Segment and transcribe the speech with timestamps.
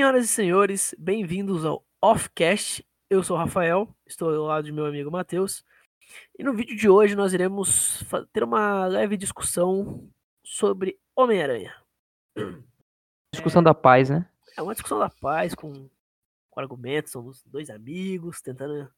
[0.00, 2.82] Senhoras e senhores, bem-vindos ao Offcast.
[3.10, 5.62] Eu sou o Rafael, estou ao lado de meu amigo Matheus.
[6.38, 8.02] E no vídeo de hoje nós iremos
[8.32, 10.10] ter uma leve discussão
[10.42, 11.76] sobre Homem-Aranha.
[13.34, 14.26] Discussão é, da paz, né?
[14.56, 15.90] É uma discussão da paz com,
[16.48, 18.90] com argumentos, somos dois amigos tentando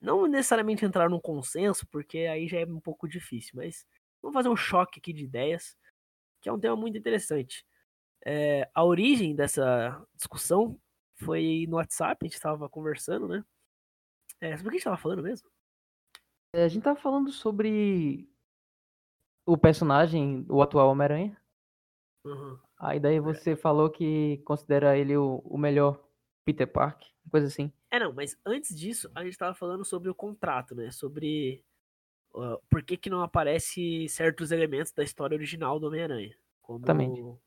[0.00, 3.84] não necessariamente entrar num consenso, porque aí já é um pouco difícil, mas
[4.22, 5.76] vamos fazer um choque aqui de ideias,
[6.40, 7.66] que é um tema muito interessante.
[8.28, 10.76] É, a origem dessa discussão
[11.14, 13.44] foi no WhatsApp, a gente estava conversando, né?
[14.40, 15.48] É, sobre o que a gente estava falando mesmo?
[16.52, 18.28] É, a gente estava falando sobre
[19.46, 21.40] o personagem, o atual Homem-Aranha.
[22.24, 22.58] Uhum.
[22.80, 23.56] Aí daí você é.
[23.56, 26.04] falou que considera ele o, o melhor
[26.44, 27.72] Peter Parker, coisa assim.
[27.92, 30.90] É, não, mas antes disso, a gente estava falando sobre o contrato, né?
[30.90, 31.64] Sobre
[32.34, 36.36] uh, por que, que não aparece certos elementos da história original do Homem-Aranha.
[36.60, 37.45] Como Exatamente.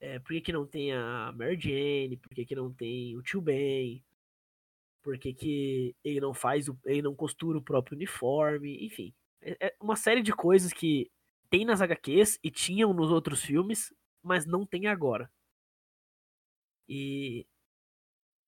[0.00, 2.16] É, por que, que não tem a Mary Jane?
[2.16, 4.04] Por que, que não tem o Tio Ben?
[5.02, 8.84] Por que, que ele não faz, o, ele não costura o próprio uniforme?
[8.84, 11.10] Enfim, é, é uma série de coisas que
[11.48, 15.30] tem nas HQs e tinham nos outros filmes, mas não tem agora.
[16.88, 17.46] E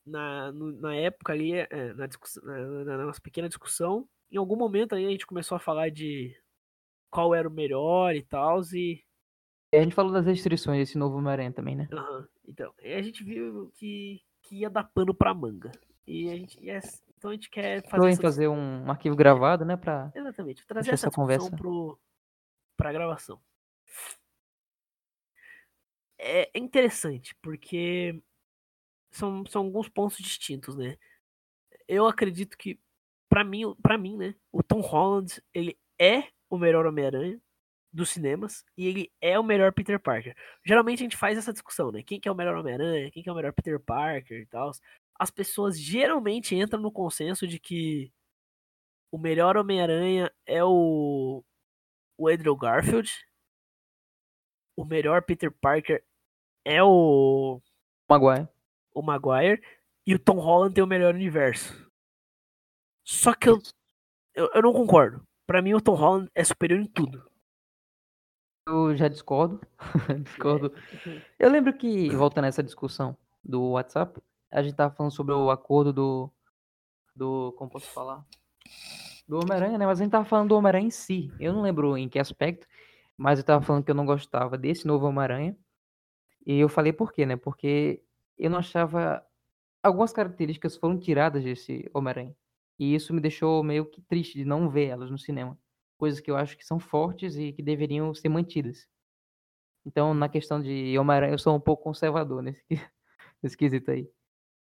[0.05, 4.57] na, no, na época ali, é, na, discussão, na, na, nossa pequena discussão, em algum
[4.57, 6.37] momento aí a gente começou a falar de
[7.11, 9.05] qual era o melhor e tal, e
[9.73, 11.89] a gente falou das restrições desse novo Homem-Aranha também, né?
[11.93, 12.27] Uhum.
[12.47, 15.71] Então, a gente viu que, que ia dar pano pra manga.
[16.07, 16.59] E a gente.
[16.65, 18.09] Yes, então a gente quer fazer.
[18.09, 18.23] Essa...
[18.23, 19.77] fazer um arquivo gravado, né?
[19.77, 20.67] Pra Exatamente.
[20.67, 21.99] Trazer essa, essa conversa pro,
[22.77, 23.39] pra gravação.
[26.17, 28.21] É, é interessante, porque
[29.11, 30.97] são, são alguns pontos distintos, né?
[31.87, 32.81] Eu acredito que,
[33.29, 37.41] para mim, para mim, né, o Tom Holland, ele é o melhor Homem-Aranha
[37.99, 40.35] dos cinemas e ele é o melhor Peter Parker.
[40.65, 42.03] Geralmente a gente faz essa discussão, né?
[42.03, 44.71] Quem que é o melhor Homem-Aranha, quem que é o melhor Peter Parker e tal.
[45.19, 48.13] As pessoas geralmente entram no consenso de que
[49.11, 51.45] o melhor Homem-Aranha é o,
[52.17, 53.11] o Andrew Garfield.
[54.77, 56.05] O melhor Peter Parker
[56.65, 57.61] é o
[58.09, 58.49] Maguire.
[58.95, 59.61] O Maguire
[60.07, 61.91] e o Tom Holland tem o melhor universo.
[63.05, 63.59] Só que eu,
[64.35, 65.27] eu, eu não concordo.
[65.47, 67.29] Para mim o Tom Holland é superior em tudo.
[68.69, 69.61] Eu já discordo.
[70.23, 70.71] discordo.
[71.07, 71.23] É.
[71.39, 74.21] Eu lembro que, voltando a essa discussão do WhatsApp,
[74.51, 76.31] a gente tava falando sobre o acordo do.
[77.17, 78.23] do como posso falar?
[79.27, 79.87] Do Homem-Aranha, né?
[79.87, 81.33] Mas a gente tava falando do Homem-Aranha em si.
[81.41, 82.67] Eu não lembro em que aspecto,
[83.17, 85.57] mas eu tava falando que eu não gostava desse novo Homem-Aranha.
[86.47, 87.37] E eu falei por quê, né?
[87.37, 88.03] Porque
[88.37, 89.25] eu não achava.
[89.83, 92.37] Algumas características foram tiradas desse Homem-Aranha.
[92.79, 95.59] E isso me deixou meio que triste de não ver elas no cinema
[95.99, 98.89] coisas que eu acho que são fortes e que deveriam ser mantidas.
[99.85, 102.65] Então, na questão de Homem-Aranha, eu sou um pouco conservador nesse,
[103.43, 104.11] nesse quesito aí.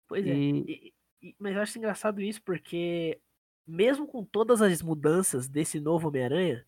[0.08, 0.34] Pois é.
[0.34, 0.92] E...
[1.20, 3.20] E, mas eu acho engraçado isso porque,
[3.66, 6.66] mesmo com todas as mudanças desse novo Homem-Aranha,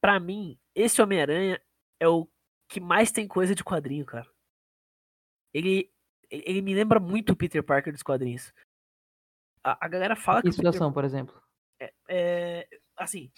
[0.00, 1.60] para mim, esse Homem-Aranha
[2.00, 2.28] é o
[2.68, 4.28] que mais tem coisa de quadrinho, cara.
[5.54, 5.90] Ele,
[6.30, 8.52] ele me lembra muito o Peter Parker dos quadrinhos.
[9.62, 10.52] A, a galera fala que.
[10.52, 10.94] Situação, Peter...
[10.94, 11.42] por exemplo?
[11.80, 13.30] É, é, assim,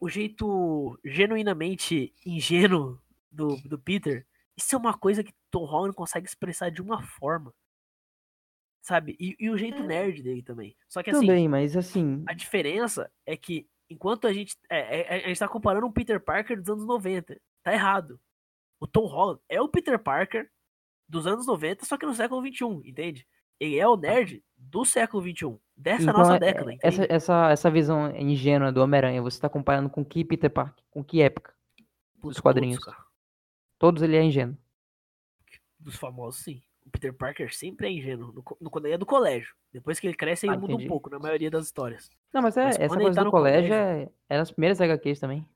[0.00, 3.00] o jeito genuinamente ingênuo
[3.30, 7.54] do, do Peter, isso é uma coisa que Tom Holland consegue expressar de uma forma.
[8.80, 9.16] Sabe?
[9.20, 9.86] E, e o jeito é.
[9.86, 10.76] nerd dele também.
[10.88, 11.26] Só que assim.
[11.26, 12.24] Também, mas assim.
[12.26, 14.56] A diferença é que enquanto a gente.
[14.68, 17.40] É, é, a gente tá comparando um Peter Parker dos anos 90.
[17.62, 18.20] Tá errado.
[18.80, 20.50] O Tom Holland é o Peter Parker
[21.08, 23.26] dos anos 90, só que no século 21, entende?
[23.60, 26.76] Ele é o nerd do século XXI, dessa então, nossa é, década.
[26.80, 30.84] Essa, essa, essa visão ingênua do Homem-Aranha, você está comparando com que Peter Parker?
[30.90, 31.52] Com que época?
[32.22, 32.82] Dos quadrinhos.
[32.84, 33.00] Todos,
[33.78, 34.56] todos ele é ingênuo.
[35.78, 36.62] Dos famosos, sim.
[36.86, 38.32] O Peter Parker sempre é ingênuo.
[38.32, 39.54] No, no, quando ele é do colégio.
[39.72, 40.86] Depois que ele cresce, ele ah, muda entendi.
[40.86, 42.10] um pouco, na maioria das histórias.
[42.32, 45.18] Não, mas, é, mas essa coisa tá do colégio, colégio é, é nas primeiras HQs
[45.18, 45.46] também.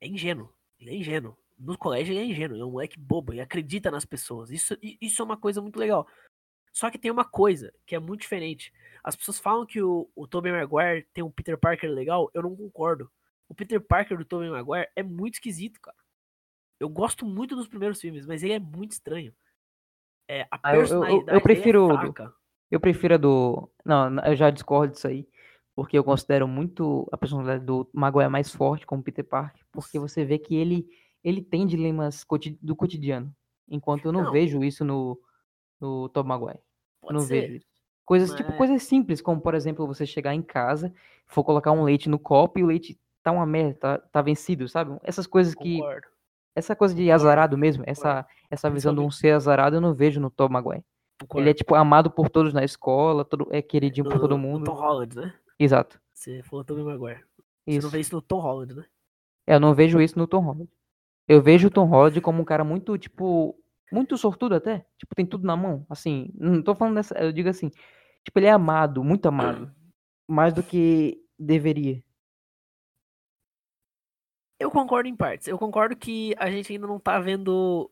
[0.00, 0.52] É ingênuo.
[0.78, 1.36] Ele é ingênuo.
[1.58, 2.56] No colégio ele é ingênuo.
[2.56, 3.32] Ele é um moleque bobo.
[3.32, 4.50] Ele acredita nas pessoas.
[4.50, 6.06] Isso, isso é uma coisa muito legal.
[6.72, 8.72] Só que tem uma coisa que é muito diferente.
[9.02, 12.54] As pessoas falam que o, o Tobey Maguire tem um Peter Parker legal, eu não
[12.54, 13.10] concordo.
[13.48, 15.96] O Peter Parker do Tobey Maguire é muito esquisito, cara.
[16.78, 19.34] Eu gosto muito dos primeiros filmes, mas ele é muito estranho.
[20.28, 22.32] É, a personalidade ah, eu, eu, eu, prefiro é
[22.70, 23.68] eu prefiro a do.
[23.84, 25.28] Não, eu já discordo disso aí.
[25.74, 29.64] Porque eu considero muito a personalidade do Maguire mais forte como Peter Parker.
[29.72, 30.86] Porque você vê que ele,
[31.24, 32.24] ele tem dilemas
[32.60, 33.34] do cotidiano.
[33.68, 34.32] Enquanto eu não, não.
[34.32, 35.18] vejo isso no,
[35.80, 36.60] no Tom Maguire.
[37.00, 37.40] Pode não ser.
[37.40, 37.66] vejo isso.
[38.04, 38.46] Coisas, tipo, Mas...
[38.48, 40.92] tipo, coisas simples, como, por exemplo, você chegar em casa,
[41.26, 44.68] for colocar um leite no copo e o leite tá uma merda, tá, tá vencido,
[44.68, 44.98] sabe?
[45.02, 45.78] Essas coisas que.
[45.78, 46.08] Concordo.
[46.54, 50.20] Essa coisa de azarado mesmo, essa, essa visão de um ser azarado eu não vejo
[50.20, 50.84] no Tom Maguire.
[51.20, 51.42] Concordo.
[51.42, 54.38] Ele é, tipo, amado por todos na escola, todo, é queridinho no, por todo no
[54.38, 54.64] mundo.
[54.64, 55.34] Tom Holland, né?
[55.58, 56.00] Exato.
[56.12, 57.20] Você falou Tobey Maguire.
[57.64, 57.86] Você Isso.
[57.86, 58.84] não vê isso no Tom Holland, né?
[59.46, 60.68] É, Eu não vejo isso no Tom Holland.
[61.28, 63.56] Eu vejo o Tom Holland como um cara muito, tipo,
[63.92, 64.86] muito sortudo até.
[64.98, 65.86] Tipo, tem tudo na mão.
[65.88, 67.14] Assim, não tô falando dessa.
[67.18, 67.70] Eu digo assim,
[68.24, 69.74] tipo, ele é amado, muito amado.
[70.28, 72.02] Mais do que deveria.
[74.58, 75.48] Eu concordo em partes.
[75.48, 77.90] Eu concordo que a gente ainda não tá vendo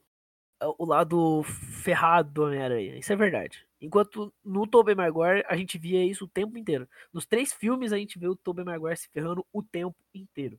[0.61, 1.43] o lado
[1.83, 2.99] ferrado do Homem-Aranha.
[2.99, 3.67] Isso é verdade.
[3.81, 6.89] Enquanto no Tobey Maguire a gente via isso o tempo inteiro.
[7.13, 10.59] Nos três filmes a gente vê o Tobey Maguire se ferrando o tempo inteiro.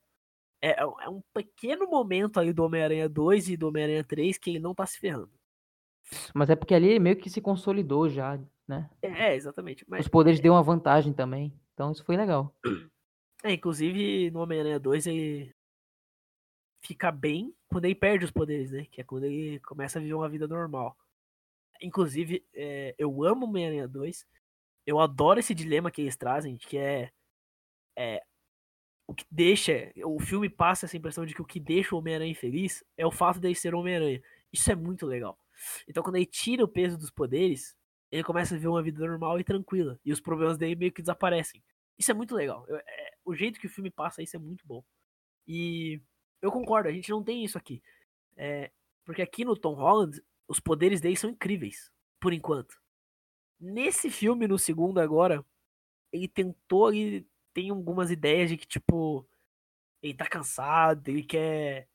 [0.62, 4.38] É, é um- é um pequeno momento aí do Homem-Aranha 2 e do Homem-Aranha 3
[4.38, 5.32] que ele não tá se ferrando.
[6.34, 8.90] Mas é porque ali ele meio que se consolidou já, né?
[9.02, 9.86] É, exatamente.
[9.88, 11.54] Mas, Os poderes deu uma vantagem também.
[11.74, 12.54] Então isso foi legal.
[13.44, 15.54] é, inclusive no Homem-Aranha 2 ele
[16.82, 18.86] fica bem quando ele perde os poderes, né?
[18.92, 20.98] Que é quando ele começa a viver uma vida normal.
[21.82, 24.26] Inclusive, é, eu amo Homem-Aranha 2.
[24.86, 27.12] Eu adoro esse dilema que eles trazem, que é,
[27.98, 28.24] é
[29.10, 29.92] o que deixa.
[30.06, 33.12] O filme passa essa impressão de que o que deixa o Homem-Aranha feliz é o
[33.12, 34.22] fato dele ser Homem-Aranha.
[34.54, 35.36] Isso é muito legal.
[35.88, 37.76] Então, quando ele tira o peso dos poderes,
[38.12, 40.00] ele começa a viver uma vida normal e tranquila.
[40.06, 41.64] E os problemas dele meio que desaparecem.
[41.98, 42.64] Isso é muito legal.
[42.68, 44.84] Eu- é- o jeito que o filme passa isso é muito bom.
[45.48, 46.00] E
[46.40, 47.82] eu concordo, a gente não tem isso aqui.
[48.38, 48.70] É,
[49.04, 52.80] porque aqui no Tom Holland, os poderes dele são incríveis, por enquanto.
[53.60, 55.44] Nesse filme, no segundo agora,
[56.12, 57.28] ele tentou, ele
[57.60, 59.28] tem algumas ideias de que, tipo,
[60.02, 61.90] ele tá cansado, ele quer.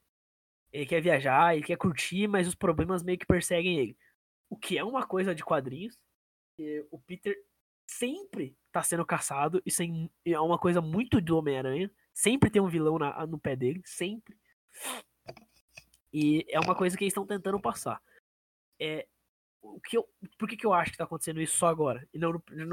[0.71, 3.97] Ele quer viajar, ele quer curtir, mas os problemas meio que perseguem ele.
[4.51, 5.97] O que é uma coisa de quadrinhos.
[6.91, 7.35] o Peter
[7.89, 9.87] sempre tá sendo caçado, isso é
[10.27, 11.91] é uma coisa muito do Homem-Aranha.
[12.13, 14.37] Sempre tem um vilão na- no pé dele, sempre.
[16.13, 18.03] E é uma coisa que eles estão tentando passar.
[18.81, 19.07] É,
[19.67, 20.07] o que eu,
[20.39, 22.07] por que, que eu acho que tá acontecendo isso só agora?
[22.13, 22.33] E não,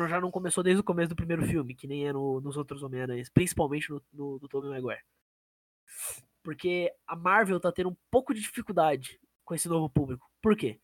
[0.09, 2.83] já não começou desde o começo do primeiro filme, que nem é no- nos outros
[2.83, 5.01] Homem-Aranhas, principalmente no, no do Tobey Maguire.
[6.43, 10.29] Porque a Marvel tá tendo um pouco de dificuldade com esse novo público.
[10.41, 10.79] Por quê?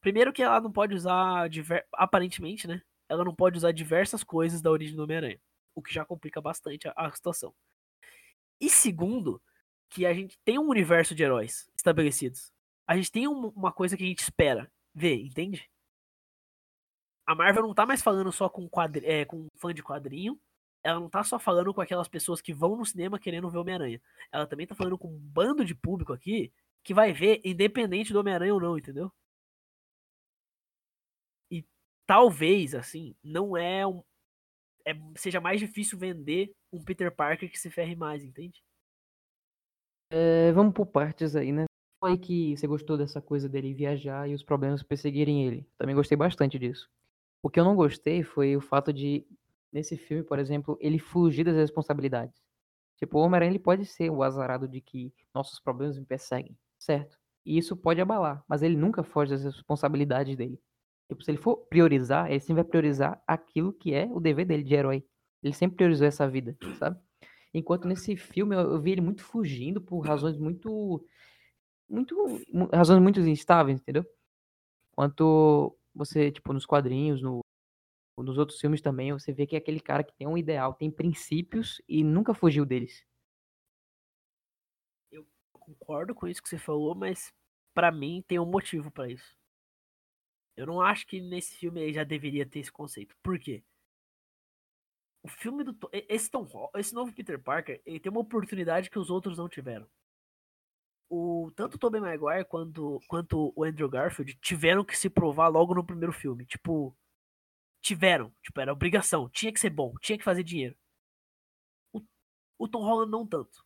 [0.00, 2.82] Primeiro que ela não pode usar, diver- aparentemente, né?
[3.08, 5.40] Ela não pode usar diversas coisas da origem do Homem-Aranha.
[5.74, 7.54] O que já complica bastante a, a situação.
[8.60, 9.40] E segundo,
[9.90, 12.52] que a gente tem um universo de heróis estabelecidos.
[12.86, 15.70] A gente tem um- uma coisa que a gente espera ver, entende?
[17.26, 20.40] A Marvel não tá mais falando só com, quadri é, com fã de quadrinho.
[20.84, 24.02] Ela não tá só falando com aquelas pessoas que vão no cinema querendo ver Homem-Aranha.
[24.32, 26.52] Ela também tá falando com um bando de público aqui
[26.82, 29.12] que vai ver independente do Homem-Aranha ou não, entendeu?
[31.50, 31.64] E
[32.04, 34.02] talvez, assim, não é um.
[34.84, 38.60] É, seja mais difícil vender um Peter Parker que se ferre mais, entende?
[40.10, 41.64] É, vamos por partes aí, né?
[42.02, 45.64] Foi que você gostou dessa coisa dele viajar e os problemas perseguirem ele.
[45.78, 46.90] Também gostei bastante disso.
[47.40, 49.24] O que eu não gostei foi o fato de,
[49.72, 52.42] nesse filme, por exemplo, ele fugir das responsabilidades.
[52.96, 57.16] Tipo, o Homem-Aranha pode ser o azarado de que nossos problemas me perseguem, certo?
[57.46, 60.60] E isso pode abalar, mas ele nunca foge das responsabilidades dele.
[61.08, 64.64] Tipo, se ele for priorizar, ele sempre vai priorizar aquilo que é o dever dele
[64.64, 65.04] de herói.
[65.40, 66.98] Ele sempre priorizou essa vida, sabe?
[67.54, 71.04] Enquanto nesse filme eu vi ele muito fugindo por razões muito.
[71.92, 72.16] Muito.
[72.48, 74.04] mu- razões muito instáveis, entendeu?
[74.92, 77.40] Enquanto você, tipo, nos quadrinhos, no,
[78.18, 80.90] nos outros filmes também, você vê que é aquele cara que tem um ideal, tem
[80.90, 83.04] princípios e nunca fugiu deles.
[85.52, 87.32] concordo com isso que você falou, mas
[87.72, 89.36] pra mim tem um motivo pra isso.
[90.56, 93.16] Eu não acho que nesse filme aí já deveria ter esse conceito.
[93.22, 93.62] Por quê?
[95.22, 99.08] O filme do esse Tom esse novo Peter Parker, ele tem uma oportunidade que os
[99.08, 99.86] outros não tiveram.
[101.14, 105.74] O tanto o Tobey Maguire quanto, quanto o Andrew Garfield tiveram que se provar logo
[105.74, 106.46] no primeiro filme.
[106.46, 106.96] Tipo,
[107.82, 110.74] tiveram, tipo, era obrigação, tinha que ser bom, tinha que fazer dinheiro.
[111.92, 112.00] O,
[112.60, 113.62] o Tom Holland não tanto.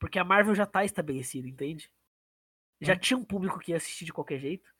[0.00, 1.92] Porque a Marvel já tá estabelecida, entende?
[2.80, 4.74] Já tinha um público que ia assistir de qualquer jeito.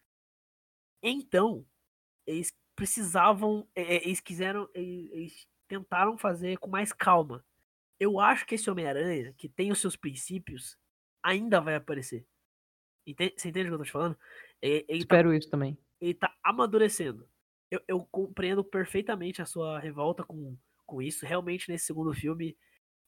[1.03, 1.67] Então,
[2.27, 7.45] eles precisavam, é, é, eles quiseram, eles tentaram fazer com mais calma.
[8.01, 10.81] Eu acho que esse Homem-Aranha, que tem os seus princípios,
[11.23, 12.27] ainda vai aparecer.
[13.07, 14.17] Entende, você entende o que eu tô te falando?
[14.61, 15.79] É, Ele tá Espero isso também.
[16.01, 17.29] ele tá amadurecendo.
[17.71, 21.25] Eu, eu compreendo perfeitamente a sua revolta com, com isso.
[21.27, 22.57] Realmente, nesse segundo filme,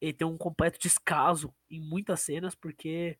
[0.00, 3.18] ele tem um completo descaso em muitas cenas, porque,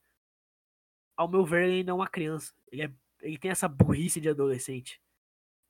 [1.16, 2.52] ao meu ver, ele ainda é uma criança.
[2.72, 5.00] Ele, é, ele tem essa burrice de adolescente.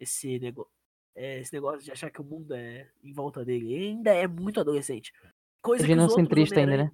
[0.00, 0.70] Esse, nego,
[1.14, 3.72] é, esse negócio de achar que o mundo é em volta dele.
[3.72, 5.12] Ele ainda é muito adolescente.
[5.60, 6.92] Coisa que os Virando outros ainda, né?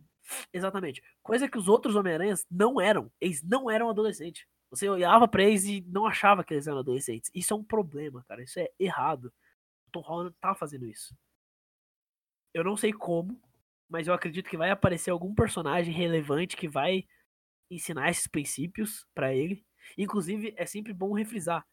[0.52, 1.02] Exatamente.
[1.22, 3.10] Coisa que os outros Homem-Aranhas não eram.
[3.20, 4.46] Eles não eram adolescentes.
[4.70, 7.30] Você olhava pra eles e não achava que eles eram adolescentes.
[7.34, 8.42] Isso é um problema, cara.
[8.42, 9.32] Isso é errado.
[9.88, 11.14] O Tom Holland tá fazendo isso.
[12.54, 13.40] Eu não sei como,
[13.88, 17.04] mas eu acredito que vai aparecer algum personagem relevante que vai
[17.70, 19.64] ensinar esses princípios para ele.
[19.96, 21.66] Inclusive, é sempre bom refrisar.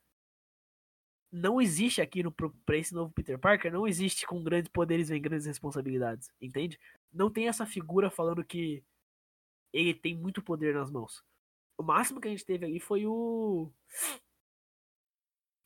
[1.32, 5.22] Não existe aqui no pra esse novo Peter Parker, não existe com grandes poderes vem
[5.22, 6.80] grandes responsabilidades, entende?
[7.12, 8.84] Não tem essa figura falando que
[9.74, 11.24] ele tem muito poder nas mãos.
[11.78, 13.72] O máximo que a gente teve ali foi o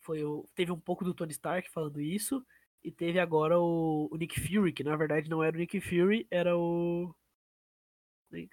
[0.01, 2.45] foi o teve um pouco do Tony Stark falando isso
[2.83, 6.27] e teve agora o, o Nick Fury, que na verdade não era o Nick Fury,
[6.31, 7.13] era o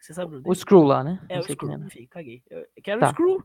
[0.00, 1.24] você sabe o O Screw lá, né?
[1.28, 2.42] É, Não o Screw, enfim, caguei.
[2.50, 3.06] Eu, que era Tá.
[3.06, 3.44] o Screw.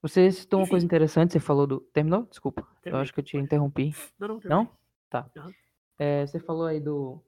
[0.00, 0.86] Você citou uma coisa Enfim.
[0.94, 1.80] interessante, você falou do.
[1.92, 2.24] Terminou?
[2.24, 2.62] Desculpa.
[2.62, 3.94] Eu Terminei, acho que eu te interrompi.
[4.18, 4.78] Não, não, Não?
[5.08, 5.30] Tá.
[5.36, 5.54] Aham.
[5.98, 7.22] É, você falou aí do.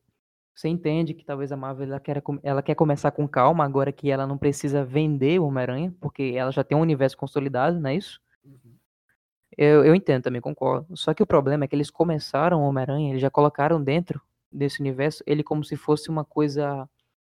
[0.54, 4.10] Você entende que talvez a Marvel ela quer, ela quer começar com calma, agora que
[4.10, 7.96] ela não precisa vender o Homem-Aranha, porque ela já tem um universo consolidado, não é
[7.96, 8.20] isso?
[8.44, 8.74] Uhum.
[9.56, 10.96] Eu, eu entendo também, concordo.
[10.96, 14.20] Só que o problema é que eles começaram o Homem-Aranha, eles já colocaram dentro
[14.50, 16.88] desse universo ele como se fosse uma coisa.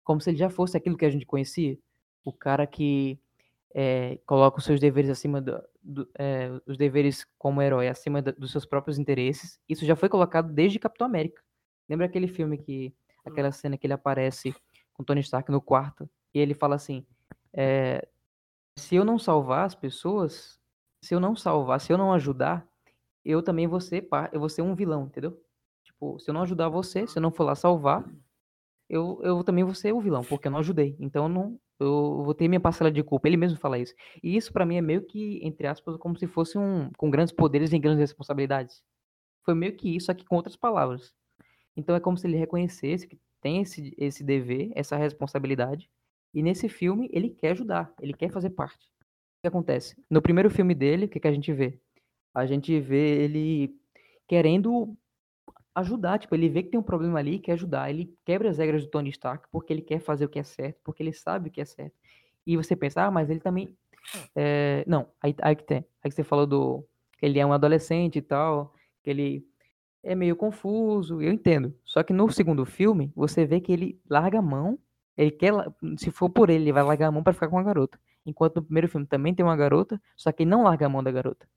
[0.03, 1.77] Como se ele já fosse aquilo que a gente conhecia.
[2.23, 3.17] O cara que
[3.73, 5.61] é, coloca os seus deveres acima do.
[5.81, 9.59] do- é, os deveres como herói acima da- dos seus próprios interesses.
[9.67, 11.41] Isso já foi colocado desde Capitão América.
[11.89, 12.93] Lembra aquele filme que.
[13.25, 14.55] Aquela cena que ele aparece
[14.93, 17.05] com Tony Stark no quarto e ele fala assim:
[17.53, 18.07] é,
[18.77, 20.59] se eu não salvar as pessoas,
[21.01, 22.67] se eu não salvar, se eu não ajudar,
[23.23, 25.41] eu também vou ser, eu vou ser um vilão, entendeu?
[25.83, 28.05] Tipo, se eu não ajudar você, se eu não for lá salvar,
[28.89, 30.95] eu, eu também vou ser o vilão, porque eu não ajudei.
[30.99, 33.27] Então eu não, eu vou ter minha parcela de culpa.
[33.27, 33.93] Ele mesmo fala isso.
[34.21, 37.33] E isso pra mim é meio que, entre aspas, como se fosse um com grandes
[37.33, 38.83] poderes e grandes responsabilidades.
[39.43, 41.13] Foi meio que isso, aqui com outras palavras.
[41.75, 45.89] Então é como se ele reconhecesse que tem esse, esse dever, essa responsabilidade.
[46.33, 48.85] E nesse filme ele quer ajudar, ele quer fazer parte.
[48.85, 49.95] O que acontece?
[50.09, 51.79] No primeiro filme dele, o que, que a gente vê?
[52.33, 53.75] A gente vê ele
[54.27, 54.97] querendo
[55.75, 57.89] ajudar, tipo, ele vê que tem um problema ali quer ajudar.
[57.89, 60.79] Ele quebra as regras do Tony Stark porque ele quer fazer o que é certo,
[60.83, 61.93] porque ele sabe o que é certo.
[62.47, 63.75] E você pensa, ah, mas ele também.
[64.35, 65.85] é, Não, aí, aí que tem.
[66.03, 66.85] Aí que você falou do.
[67.21, 69.45] ele é um adolescente e tal, que ele
[70.05, 71.73] é meio confuso, eu entendo.
[71.83, 74.79] Só que no segundo filme, você vê que ele larga a mão,
[75.17, 75.51] ele quer,
[75.97, 77.99] se for por ele, ele vai largar a mão pra ficar com a garota.
[78.25, 81.03] Enquanto no primeiro filme também tem uma garota, só que ele não larga a mão
[81.03, 81.47] da garota.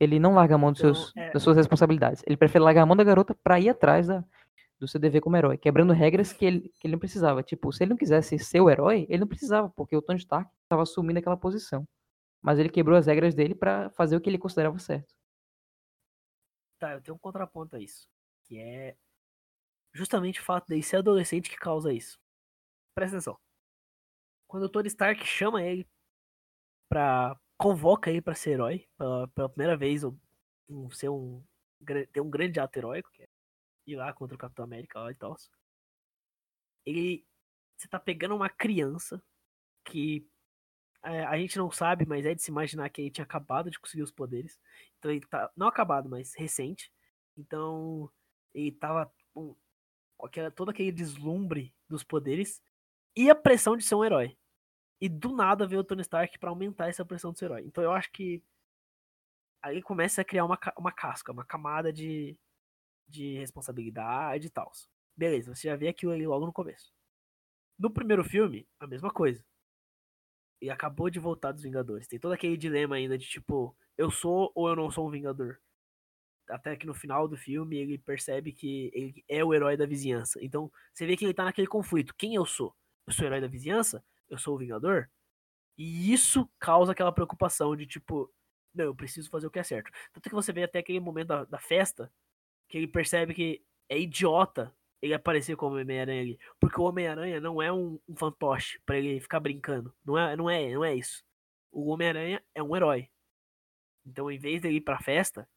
[0.00, 2.22] Ele não larga a mão dos Então, seus, é- das suas responsabilidades.
[2.26, 4.24] Ele prefere largar a mão da garota pra ir atrás da,
[4.78, 7.42] do seu dever como herói, quebrando regras que ele, que ele não precisava.
[7.42, 10.50] Tipo, se ele não quisesse ser o herói, ele não precisava, porque o Tony Stark
[10.62, 11.86] estava assumindo aquela posição.
[12.42, 15.14] Mas ele quebrou as regras dele pra fazer o que ele considerava certo.
[16.84, 18.06] Tá, eu tenho um contraponto a isso.
[18.42, 18.94] Que é
[19.94, 22.20] justamente o fato dele ser adolescente que causa isso.
[22.94, 23.40] Presta atenção.
[24.46, 25.88] Quando o Tony Stark chama ele
[26.86, 27.40] pra.
[27.56, 30.14] convoca ele pra ser herói, pela, pela primeira vez, um,
[30.68, 31.42] um- ser um.
[32.12, 33.28] ter um grande ato heróico, que é
[33.86, 35.34] ir lá contra o Capitão América lá e tal.
[36.84, 37.26] Ele.
[37.78, 39.24] Você tá pegando uma criança
[39.86, 40.28] que
[41.04, 43.78] é, a gente não sabe, mas é de se imaginar que ele tinha acabado de
[43.78, 44.58] conseguir os poderes.
[44.98, 45.50] Então ele tá.
[45.54, 46.90] Não acabado, mas recente.
[47.36, 48.10] Então
[48.54, 49.54] ele tava com,
[50.22, 52.62] aquela, todo aquele deslumbre dos poderes
[53.16, 54.36] e a pressão de ser um herói.
[55.00, 57.64] E do nada veio o Tony Stark pra aumentar essa pressão ser herói.
[57.66, 58.42] Então eu acho que
[59.62, 62.36] aí começa a criar uma, uma casca, uma camada de,
[63.08, 64.72] de responsabilidade e tal.
[65.16, 66.92] Beleza, você já vê aquilo ali logo no começo.
[67.78, 69.44] No primeiro filme, a mesma coisa.
[70.64, 72.06] E acabou de voltar dos Vingadores.
[72.06, 75.58] Tem todo aquele dilema ainda de tipo, eu sou ou eu não sou um Vingador.
[76.48, 80.42] Até que no final do filme ele percebe que ele é o herói da vizinhança.
[80.42, 82.14] Então você vê que ele tá naquele conflito.
[82.16, 82.74] Quem eu sou?
[83.06, 84.02] Eu sou o herói da vizinhança?
[84.26, 85.10] Eu sou o Vingador?
[85.76, 88.32] E isso causa aquela preocupação de tipo,
[88.74, 89.90] não, eu preciso fazer o que é certo.
[90.14, 92.10] Tanto que você vê até aquele momento da, da festa
[92.70, 96.38] que ele percebe que é idiota ele aparecer como Homem-Aranha ali.
[96.58, 99.94] Porque o Homem-Aranha não é um, um fantoche pra ele ficar brincando.
[100.04, 101.22] Não é, não é, não é isso.
[101.70, 103.10] O Homem-Aranha é um herói.
[104.06, 105.48] Então, em vez dele ir pra festa,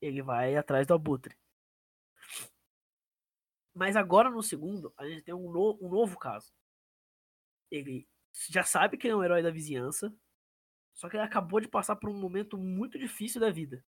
[0.00, 1.36] ele vai atrás do Abutre.
[3.74, 6.52] Mas agora no segundo, a gente tem um, no- um novo caso.
[7.70, 8.06] Ele
[8.48, 10.14] já sabe que ele é um herói da vizinhança,
[10.94, 13.84] só que ele acabou de passar por um momento muito difícil da vida.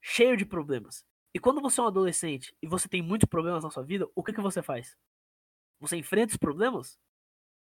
[0.00, 1.04] Cheio de problemas.
[1.34, 4.22] E quando você é um adolescente e você tem muitos problemas na sua vida, o
[4.22, 4.96] que, que você faz?
[5.80, 6.98] Você enfrenta os problemas?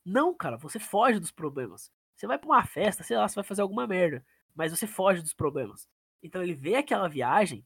[0.06, 1.92] Não, cara, você foge dos problemas.
[2.16, 5.22] Você vai pra uma festa, sei lá, você vai fazer alguma merda, mas você foge
[5.22, 5.88] dos problemas.
[6.22, 7.66] Então ele vê aquela viagem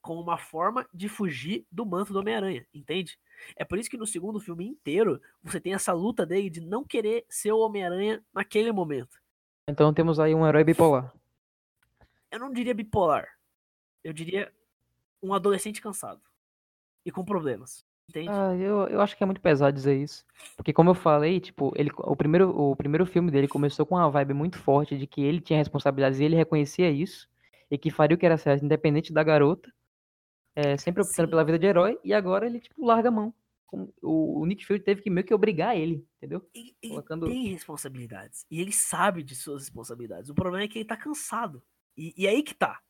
[0.00, 3.18] como uma forma de fugir do manto do Homem-Aranha, entende?
[3.56, 6.84] É por isso que no segundo filme inteiro você tem essa luta dele de não
[6.84, 9.20] querer ser o Homem-Aranha naquele momento.
[9.68, 11.12] Então temos aí um herói bipolar.
[12.30, 13.28] Eu não diria bipolar.
[14.04, 14.52] Eu diria
[15.22, 16.20] um adolescente cansado.
[17.04, 17.84] E com problemas.
[18.08, 18.28] Entende?
[18.30, 20.24] Ah, eu, eu acho que é muito pesado dizer isso.
[20.56, 24.08] Porque como eu falei, tipo, ele, o, primeiro, o primeiro filme dele começou com uma
[24.10, 27.28] vibe muito forte de que ele tinha responsabilidades e ele reconhecia isso.
[27.68, 29.72] E que faria o que era certo, independente da garota.
[30.54, 31.30] É, sempre optando Sim.
[31.30, 31.98] pela vida de herói.
[32.04, 33.34] E agora ele, tipo, larga a mão.
[34.00, 36.48] O, o Nick Fury teve que meio que obrigar ele, entendeu?
[36.54, 38.46] Ele, ele Colocando- tem responsabilidades.
[38.48, 40.30] E ele sabe de suas responsabilidades.
[40.30, 41.60] O problema é que ele tá cansado.
[41.96, 42.80] E, e aí que tá.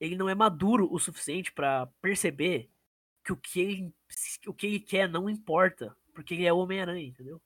[0.00, 2.70] Ele não é maduro o suficiente pra perceber
[3.24, 3.94] que o que ele,
[4.46, 5.96] o que ele quer não importa.
[6.14, 7.40] Porque ele é o Homem-Aranha, entendeu?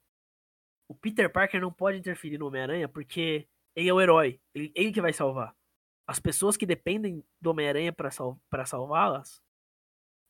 [0.89, 4.41] O Peter Parker não pode interferir no Homem-Aranha porque ele é o herói.
[4.55, 5.57] Ele, ele que vai salvar.
[6.07, 9.41] As pessoas que dependem do Homem-Aranha pra, sal, salvá-las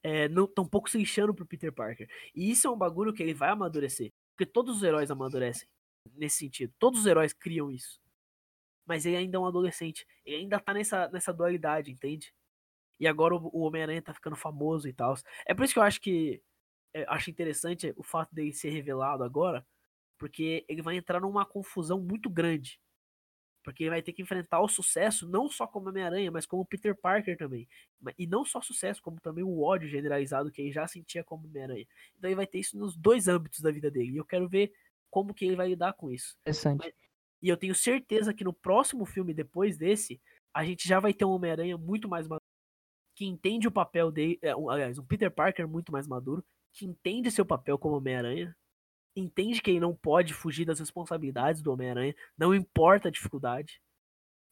[0.03, 2.09] é, estão um pouco se lixando pro Peter Parker.
[2.35, 4.13] E isso é um bagulho que ele vai amadurecer.
[4.37, 5.67] Porque todos os heróis amadurecem
[6.15, 6.73] nesse sentido.
[6.79, 8.01] Todos os heróis criam isso.
[8.91, 10.05] Mas ele ainda é um adolescente.
[10.27, 12.35] Ele ainda tá nessa, nessa dualidade, entende?
[12.99, 15.15] E agora o, o Homem-Aranha tá ficando famoso e tal.
[15.47, 16.43] É por isso que eu acho que.
[16.93, 19.65] é, acho interessante o fato dele ser revelado agora.
[20.19, 22.81] Porque ele vai entrar numa confusão muito grande.
[23.63, 26.97] Porque ele vai ter que enfrentar o sucesso, não só como Homem-Aranha, mas como Peter
[26.97, 27.69] Parker também.
[28.19, 31.87] E não só sucesso, como também o ódio generalizado que ele já sentia como Homem-Aranha.
[32.19, 34.15] Então ele vai ter isso nos dois âmbitos da vida dele.
[34.15, 34.73] E eu quero ver
[35.09, 36.37] como que ele vai lidar com isso.
[36.41, 36.93] Interessante.
[37.43, 40.21] E eu tenho certeza que no próximo filme, depois desse,
[40.53, 42.45] a gente já vai ter um Homem-Aranha muito mais maduro.
[43.15, 44.39] Que entende o papel dele.
[44.43, 46.45] é, aliás, um Peter Parker muito mais maduro.
[46.73, 48.55] Que entende seu papel como Homem-Aranha.
[49.17, 52.15] Entende que ele não pode fugir das responsabilidades do Homem-Aranha.
[52.37, 53.81] Não importa a dificuldade.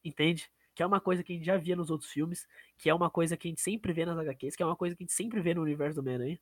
[0.05, 0.51] Entende?
[0.75, 2.47] Que é uma coisa que a gente já via nos outros filmes.
[2.79, 4.57] Que é uma coisa que a gente sempre vê nas HQs.
[4.57, 6.41] Que é uma coisa que a gente sempre vê no universo do Homem-Aranha.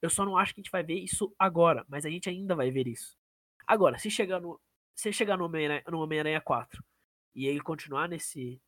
[0.00, 1.84] Eu só não acho que a gente vai ver isso agora.
[1.88, 3.16] Mas a gente ainda vai ver isso.
[3.66, 4.60] Agora, se chegar no,
[4.96, 6.82] se chegar no Homem-Aranha Homem-Aranha 4
[7.34, 8.60] e ele continuar nesse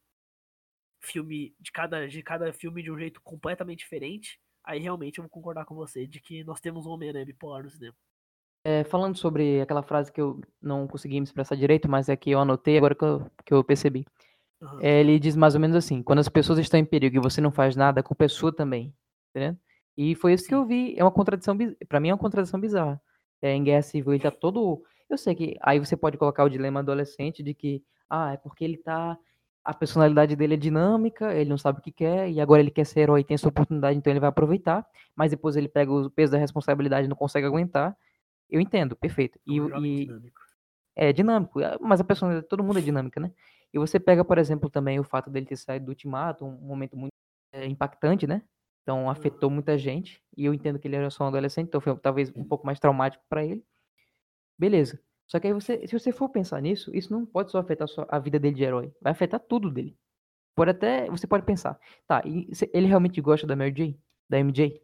[1.00, 5.30] filme de cada, de cada filme de um jeito completamente diferente, aí realmente eu vou
[5.30, 7.96] concordar com você de que nós temos um Homem-Aranha bipolar no cinema.
[8.64, 12.30] É, falando sobre aquela frase que eu não consegui me expressar direito, mas é que
[12.30, 14.04] eu anotei agora que eu, que eu percebi.
[14.60, 14.80] Aham.
[14.82, 17.40] É, ele diz mais ou menos assim: quando as pessoas estão em perigo e você
[17.40, 18.94] não faz nada, a culpa é sua também.
[19.30, 19.56] Entendeu?
[19.96, 20.94] E foi isso que eu vi.
[20.98, 21.56] É uma contradição,
[21.88, 23.00] pra mim é uma contradição bizarra.
[23.40, 24.82] É, em Guerra Civil ele tá todo.
[25.10, 28.64] Eu sei que aí você pode colocar o dilema adolescente de que, ah, é porque
[28.64, 29.18] ele tá.
[29.64, 32.86] A personalidade dele é dinâmica, ele não sabe o que quer, e agora ele quer
[32.86, 36.10] ser herói e tem essa oportunidade, então ele vai aproveitar, mas depois ele pega o
[36.10, 37.96] peso da responsabilidade e não consegue aguentar.
[38.50, 39.38] Eu entendo, perfeito.
[39.38, 40.40] É E, um e, dinâmico.
[40.96, 43.32] é dinâmico, é, mas a personalidade, todo mundo é dinâmica, né?
[43.72, 46.96] E você pega, por exemplo, também o fato dele ter saído do Ultimato, um momento
[46.96, 47.12] muito
[47.52, 48.42] é, impactante, né?
[48.82, 51.96] Então afetou muita gente, e eu entendo que ele era só um adolescente, então foi
[51.98, 53.64] talvez um pouco mais traumático para ele.
[54.58, 55.00] Beleza.
[55.26, 58.18] Só que aí você, se você for pensar nisso, isso não pode só afetar a
[58.18, 59.96] vida dele de herói, vai afetar tudo dele.
[60.56, 64.82] Pode até, você pode pensar, tá, ele realmente gosta da Mary Jane, da MJ?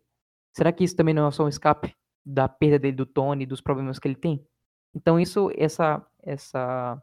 [0.52, 3.60] Será que isso também não é só um escape da perda dele do Tony, dos
[3.60, 4.46] problemas que ele tem?
[4.94, 7.02] Então isso, essa, essa,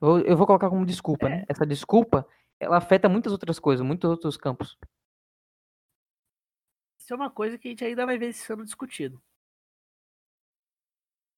[0.00, 1.44] eu, vou colocar como desculpa, né?
[1.48, 2.26] Essa desculpa,
[2.58, 4.76] ela afeta muitas outras coisas, muitos outros campos.
[6.98, 9.22] Isso é uma coisa que a gente ainda vai ver sendo discutido.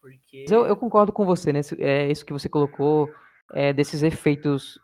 [0.04, 0.44] Porque.
[0.50, 1.60] Eu, eu concordo com você, né?
[1.60, 3.10] Isso- É isso que você colocou,
[3.54, 4.78] é, desses efeitos,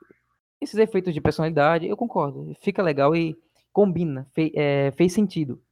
[0.63, 2.55] esses efeitos de personalidade, eu concordo.
[2.63, 3.37] Fica legal e
[3.71, 5.63] combina, é, fez sentido.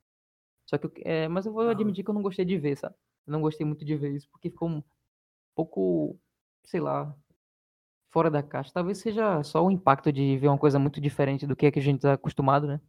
[0.66, 2.94] Só que, é, mas eu vou admitir que eu não gostei de ver, sabe?
[3.26, 4.82] Eu não gostei muito de ver isso, porque ficou um
[5.56, 6.20] pouco,
[6.64, 7.16] sei lá,
[8.10, 8.70] fora da caixa.
[8.72, 11.78] Talvez seja só o impacto de ver uma coisa muito diferente do que, é que
[11.78, 12.80] a gente tá acostumado, né?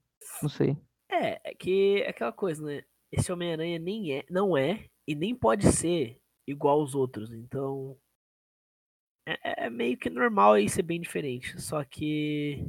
[0.41, 0.75] Não sei.
[1.09, 2.83] É, é que é aquela coisa, né?
[3.09, 6.19] Esse Homem-Aranha nem é, não é e nem pode ser
[6.49, 7.31] igual aos outros.
[7.31, 7.97] Então.
[9.25, 11.59] É, é meio que normal aí ser bem diferente.
[11.61, 12.65] Só que.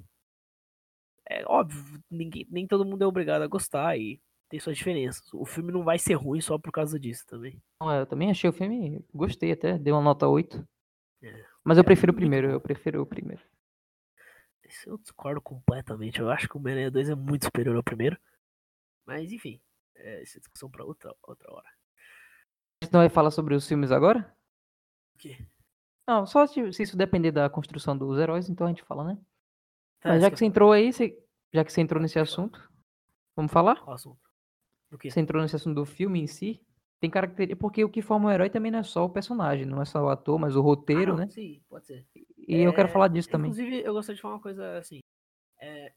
[1.29, 5.33] É óbvio, ninguém, nem todo mundo é obrigado a gostar e tem suas diferenças.
[5.33, 7.62] O filme não vai ser ruim só por causa disso também.
[7.81, 10.66] Não, Eu também achei o filme, gostei até, dei uma nota 8.
[11.23, 11.45] É.
[11.62, 13.43] Mas eu É prefiro o primeiro, eu prefiro o primeiro.
[14.64, 16.19] Esse eu discordo completamente.
[16.19, 18.19] Eu acho que o Homem-Aranha 2 é muito superior ao primeiro.
[19.07, 19.61] Mas enfim,
[19.95, 21.69] é, essa é discussão pra outra, outra hora.
[22.90, 24.37] Gente não vai falar sobre os filmes agora?
[25.14, 25.38] O quê?
[26.09, 29.16] Não, só se, se isso depender da construção dos heróis, então a gente fala, né?
[30.00, 31.16] Tá, Mas já que você entrou aí, você-
[31.55, 32.68] já que você entrou nesse assunto,
[33.37, 33.76] vamos falar?
[33.81, 34.18] Qual assunto?
[34.90, 35.09] Do quê?
[35.09, 36.61] Você entrou nesse assunto do filme em si,
[36.98, 39.81] tem característica, porque o que forma um herói também não é só o personagem, não
[39.81, 41.29] é só o ator, mas o Ah, roteiro, não, né?
[41.29, 42.05] Sim, pode ser.
[42.16, 43.53] E eu quero É, falar disso também.
[43.53, 44.98] Inclusive, eu gostaria de falar uma coisa assim.
[45.61, 45.92] é,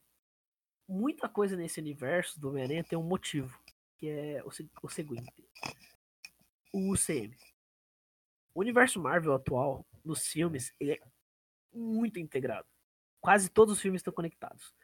[0.88, 3.58] muita coisa nesse universo do Homem-Aranha tem um motivo,
[3.98, 4.50] que é o,
[4.84, 5.32] o seguinte:
[6.74, 7.36] o UCM.
[8.52, 11.00] O universo Marvel atual, nos filmes, ele é
[11.72, 12.66] muito integrado.
[13.20, 14.74] Quase todos os filmes estão conectados.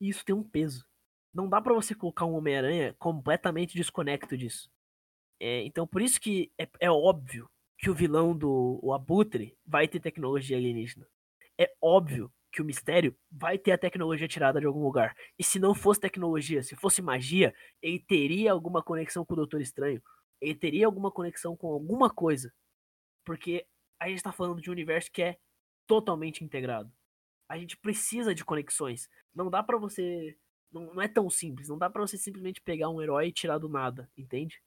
[0.00, 0.86] E isso tem um peso.
[1.34, 4.70] Não dá para você colocar um Homem-Aranha completamente desconecto disso.
[5.40, 9.88] É, então, por isso que é, é, óbvio que o vilão do o Abutre vai
[9.88, 11.08] ter tecnologia alienígena.
[11.58, 15.16] É óbvio que o mistério vai ter a tecnologia tirada de algum lugar.
[15.36, 19.60] E se não fosse tecnologia, se fosse magia, ele teria alguma conexão com o Doutor
[19.60, 20.00] Estranho.
[20.42, 22.52] Ele teria alguma conexão com alguma coisa.
[23.24, 23.64] Porque
[24.00, 25.38] a gente tá falando de um universo que é
[25.86, 26.92] totalmente integrado.
[27.48, 29.08] A gente precisa de conexões.
[29.32, 30.36] Não dá para você.
[30.72, 31.68] Não, não, é tão simples.
[31.68, 34.60] Não dá para você simplesmente pegar um herói e tirar do nada, entende?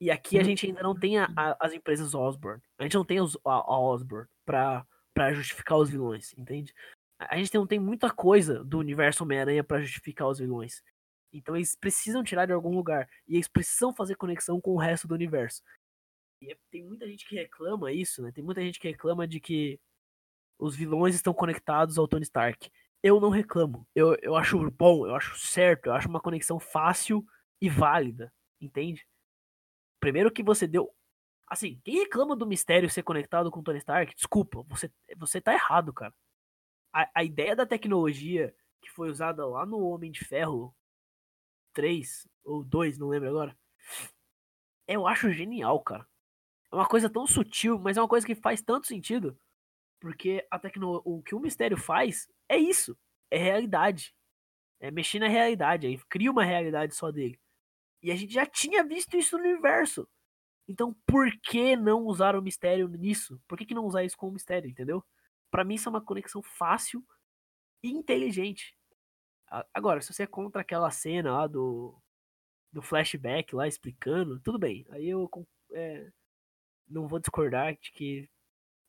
[0.00, 0.44] E aqui a uhum.
[0.44, 2.60] gente ainda não tem a, a, as empresas Osborne.
[2.76, 6.74] A gente não tem os, a, a Osborne pra, pra justificar os vilões, entende?
[7.18, 10.82] A gente não tem muita coisa do universo Homem-Aranha para justificar os vilões.
[11.32, 13.08] Então eles precisam tirar de algum lugar.
[13.26, 15.62] E eles precisam fazer conexão com o resto do universo.
[16.40, 18.32] E é, tem muita gente que reclama isso, né?
[18.32, 19.80] Tem muita gente que reclama de que
[20.58, 22.70] os vilões estão conectados ao Tony Stark.
[23.02, 23.86] Eu não reclamo.
[23.94, 27.24] Eu, eu acho bom, eu acho certo, eu acho uma conexão fácil
[27.60, 29.06] e válida, entende?
[30.00, 30.92] Primeiro que você deu.
[31.48, 35.52] Assim, quem reclama do mistério ser conectado com o Tony Stark, desculpa, você, você tá
[35.52, 36.14] errado, cara.
[36.92, 40.74] A, a ideia da tecnologia que foi usada lá no Homem de Ferro
[41.72, 43.56] 3 ou 2, não lembro agora.
[44.86, 46.06] Eu acho genial, cara.
[46.70, 49.38] É uma coisa tão sutil, mas é uma coisa que faz tanto sentido.
[50.00, 51.00] Porque a tecno...
[51.04, 52.98] o que o mistério faz é isso.
[53.30, 54.14] É realidade.
[54.80, 55.86] É mexer na realidade.
[55.86, 57.38] Aí cria uma realidade só dele.
[58.02, 60.08] E a gente já tinha visto isso no universo.
[60.66, 63.40] Então por que não usar o mistério nisso?
[63.46, 65.04] Por que, que não usar isso como mistério, entendeu?
[65.50, 67.04] Para mim isso é uma conexão fácil
[67.82, 68.76] e inteligente.
[69.74, 71.94] Agora, se você é contra aquela cena lá do,
[72.72, 74.86] do flashback lá explicando, tudo bem.
[74.90, 75.28] Aí eu
[75.72, 76.08] é,
[76.88, 78.28] não vou discordar de que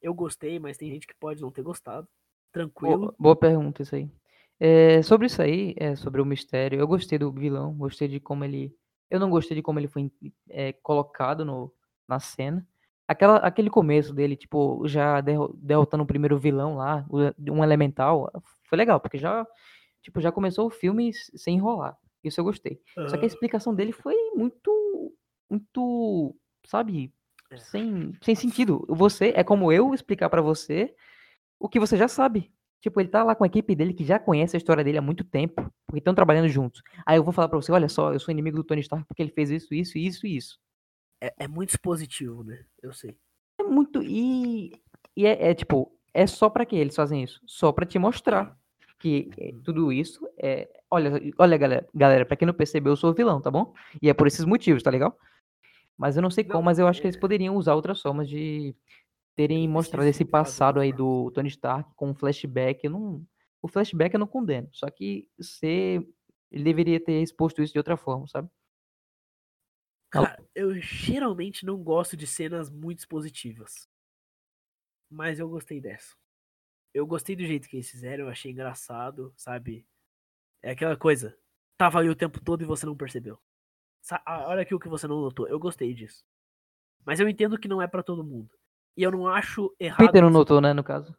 [0.01, 2.07] eu gostei, mas tem gente que pode não ter gostado.
[2.51, 2.97] Tranquilo.
[2.97, 4.09] Boa, boa pergunta isso aí.
[4.59, 8.43] É, sobre isso aí, é, sobre o mistério, eu gostei do vilão, gostei de como
[8.43, 8.73] ele.
[9.09, 10.11] Eu não gostei de como ele foi
[10.49, 11.73] é, colocado no,
[12.07, 12.65] na cena.
[13.07, 17.05] Aquela, aquele começo dele, tipo, já derrotando o primeiro vilão lá,
[17.51, 18.31] um elemental,
[18.63, 19.45] foi legal, porque já,
[20.03, 21.97] tipo, já começou o filme sem enrolar.
[22.23, 22.79] Isso eu gostei.
[22.97, 23.09] Uhum.
[23.09, 25.15] Só que a explicação dele foi muito,
[25.49, 26.35] muito,
[26.65, 27.11] sabe,
[27.49, 27.57] é.
[27.57, 28.85] sem, sem sentido.
[28.89, 30.93] Você é como eu explicar para você
[31.59, 32.51] o que você já sabe.
[32.81, 35.01] Tipo, ele tá lá com a equipe dele que já conhece a história dele há
[35.01, 36.81] muito tempo, porque estão trabalhando juntos.
[37.05, 39.23] Aí eu vou falar para você, olha só, eu sou inimigo do Tony Stark porque
[39.23, 40.59] ele fez isso, isso, isso e isso.
[41.21, 42.65] É, é muito expositivo, né?
[42.81, 43.15] Eu sei.
[43.57, 44.73] É muito e
[45.15, 47.39] e é, é tipo, é só para que eles fazem isso?
[47.45, 48.57] Só para te mostrar
[49.03, 49.61] que é, uhum.
[49.61, 53.51] tudo isso é, olha, olha galera, galera, para quem não percebeu, eu sou vilão, tá
[53.51, 53.73] bom?
[54.01, 55.19] E é por esses motivos, tá legal?
[55.97, 58.01] Mas eu não sei não, como, mas eu acho que eles é poderiam usar outras
[58.01, 58.73] formas de
[59.35, 62.85] terem mostrado esse passado aí do Tony Stark com um flashback.
[62.85, 63.27] Eu não,
[63.61, 66.01] o flashback eu não condeno, só que você
[66.49, 68.49] ele deveria ter exposto isso de outra forma, sabe?
[70.09, 73.89] Cara, eu geralmente não gosto de cenas muito expositivas.
[75.09, 76.15] Mas eu gostei dessa.
[76.93, 79.85] Eu gostei do jeito que eles fizeram, eu achei engraçado, sabe?
[80.61, 81.35] É aquela coisa.
[81.77, 83.39] Tava aí o tempo todo e você não percebeu.
[84.27, 85.47] Olha aqui o que você não notou.
[85.47, 86.23] Eu gostei disso.
[87.05, 88.49] Mas eu entendo que não é para todo mundo.
[88.95, 90.05] E eu não acho errado.
[90.05, 91.15] Peter não notou, né, no caso?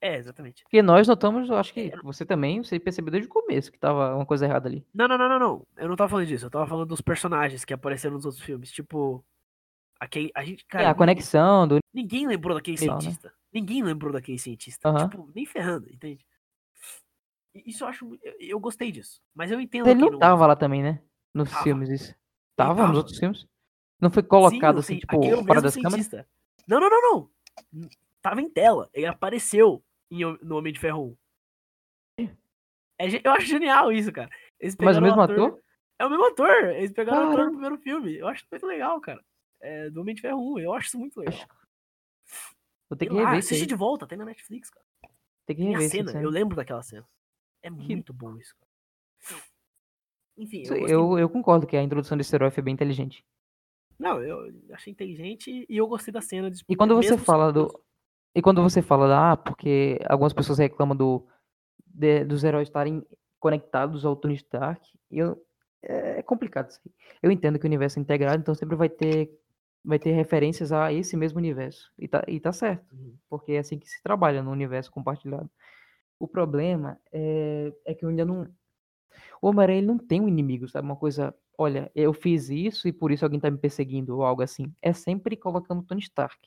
[0.00, 0.62] É, exatamente.
[0.62, 4.14] Porque nós notamos, eu acho que você também, você percebeu desde o começo que tava
[4.14, 4.86] uma coisa errada ali.
[4.94, 5.66] Não, não, não, não, não.
[5.76, 6.46] Eu não tava falando disso.
[6.46, 8.70] Eu tava falando dos personagens que apareceram nos outros filmes.
[8.70, 9.24] Tipo.
[9.98, 11.78] Aquele, a gente, cara, é, a conexão do.
[11.92, 13.00] Ninguém lembrou daquele Legal, né?
[13.00, 13.28] cientista.
[13.28, 13.34] Né?
[13.52, 14.90] Ninguém lembrou daquele cientista.
[14.90, 15.08] Uhum.
[15.08, 16.24] Tipo, nem ferrando, entende?
[17.54, 18.18] Isso eu acho.
[18.22, 19.22] Eu, eu gostei disso.
[19.34, 19.88] Mas eu entendo.
[19.88, 21.02] Ele não, não tava lá também, né?
[21.32, 21.62] Nos tava.
[21.62, 22.14] filmes, isso.
[22.54, 23.46] Tava, tava, nos outros filmes?
[24.00, 26.26] Não foi colocado Sim, assim, tipo, é fora das cientista.
[26.26, 26.26] câmeras?
[26.68, 27.30] Não, não, não,
[27.72, 27.90] não.
[28.20, 28.90] Tava em tela.
[28.92, 31.16] Ele apareceu em, no Homem de Ferro
[32.18, 32.26] 1.
[32.98, 34.30] É, eu acho genial isso, cara.
[34.80, 35.62] Mas o mesmo ator, ator?
[35.98, 36.64] É o mesmo ator.
[36.70, 38.16] Eles pegaram o ator do primeiro filme.
[38.16, 39.22] Eu acho muito legal, cara.
[39.66, 40.58] É, do Homem de Ferro 1.
[40.60, 41.46] Eu acho isso muito legal.
[42.88, 43.38] Vou ter que rever.
[43.38, 44.86] assiste de volta, tem na Netflix, cara.
[45.44, 45.90] Tem que rever.
[45.90, 47.04] Tem a cena, eu lembro daquela cena.
[47.62, 48.18] É muito que...
[48.18, 49.42] bom isso, cara.
[50.38, 53.24] Enfim, eu, eu, eu, concordo que a introdução desse herói foi bem inteligente.
[53.98, 56.50] Não, eu achei inteligente e eu gostei da cena.
[56.50, 57.68] De, e quando você fala do.
[58.34, 61.26] E quando você fala, ah, porque algumas pessoas reclamam do,
[61.86, 63.04] de, dos heróis estarem
[63.40, 65.42] conectados ao Tony Stark, eu,
[65.82, 66.92] é, é complicado isso aí.
[67.22, 69.30] Eu entendo que o universo é integrado, então sempre vai ter,
[69.86, 71.92] vai ter referências a esse mesmo universo.
[71.98, 73.16] E tá, e tá certo, uhum.
[73.30, 75.50] porque é assim que se trabalha no universo compartilhado.
[76.18, 78.48] O problema é, é que eu ainda não,
[79.40, 80.86] o Homem-Aranha não tem um inimigo, sabe?
[80.86, 84.42] Uma coisa, olha, eu fiz isso e por isso alguém tá me perseguindo ou algo
[84.42, 84.72] assim.
[84.82, 86.38] É sempre colocando Tony Stark.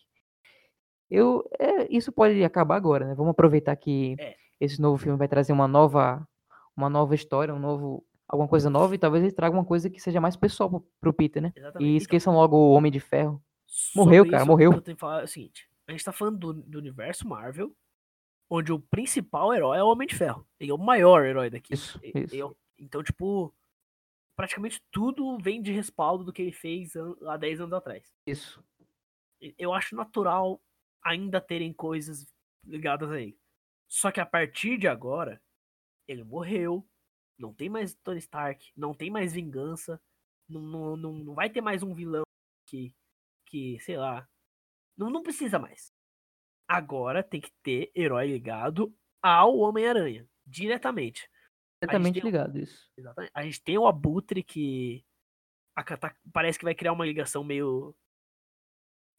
[1.10, 3.16] Eu, é, isso pode acabar agora, né?
[3.16, 4.36] Vamos aproveitar que É.
[4.60, 6.28] esse novo filme vai trazer uma nova,
[6.76, 10.00] uma nova história, um novo, alguma coisa nova, e talvez ele traga uma coisa que
[10.00, 11.52] seja mais pessoal pro, pro Peter, né?
[11.56, 11.84] Exatamente.
[11.86, 13.44] E Então, esqueçam logo o Homem de Ferro.
[13.96, 14.72] Morreu, cara, isso, morreu.
[14.72, 17.76] Eu tenho que falar é o seguinte: a gente tá falando do, do universo Marvel,
[18.50, 20.48] onde o principal herói é o Homem de Ferro.
[20.60, 21.74] Ele é o maior herói daqui.
[21.74, 22.36] Isso, isso.
[22.36, 23.54] eu- então, tipo,
[24.38, 26.94] praticamente tudo vem de respaldo do que ele fez
[27.28, 28.14] há 10 anos atrás.
[28.26, 28.64] Isso.
[29.58, 30.62] Eu acho natural
[31.04, 32.26] ainda terem coisas
[32.66, 33.38] ligadas a ele.
[33.88, 35.42] Só que a partir de agora,
[36.08, 36.86] ele morreu,
[37.40, 40.00] não tem mais Tony Stark, não tem mais vingança,
[40.48, 42.24] não, não, não, não vai ter mais um vilão
[42.68, 42.94] que,
[43.46, 44.28] que sei lá,
[44.98, 45.94] não, não precisa mais.
[46.68, 51.30] Agora tem que ter herói ligado ao Homem-Aranha, diretamente.
[51.82, 52.92] Diretamente ligado, isso.
[52.98, 53.32] Exatamente.
[53.34, 55.04] A gente tem o Abutre que
[55.76, 57.96] a Cata- parece que vai criar uma ligação meio.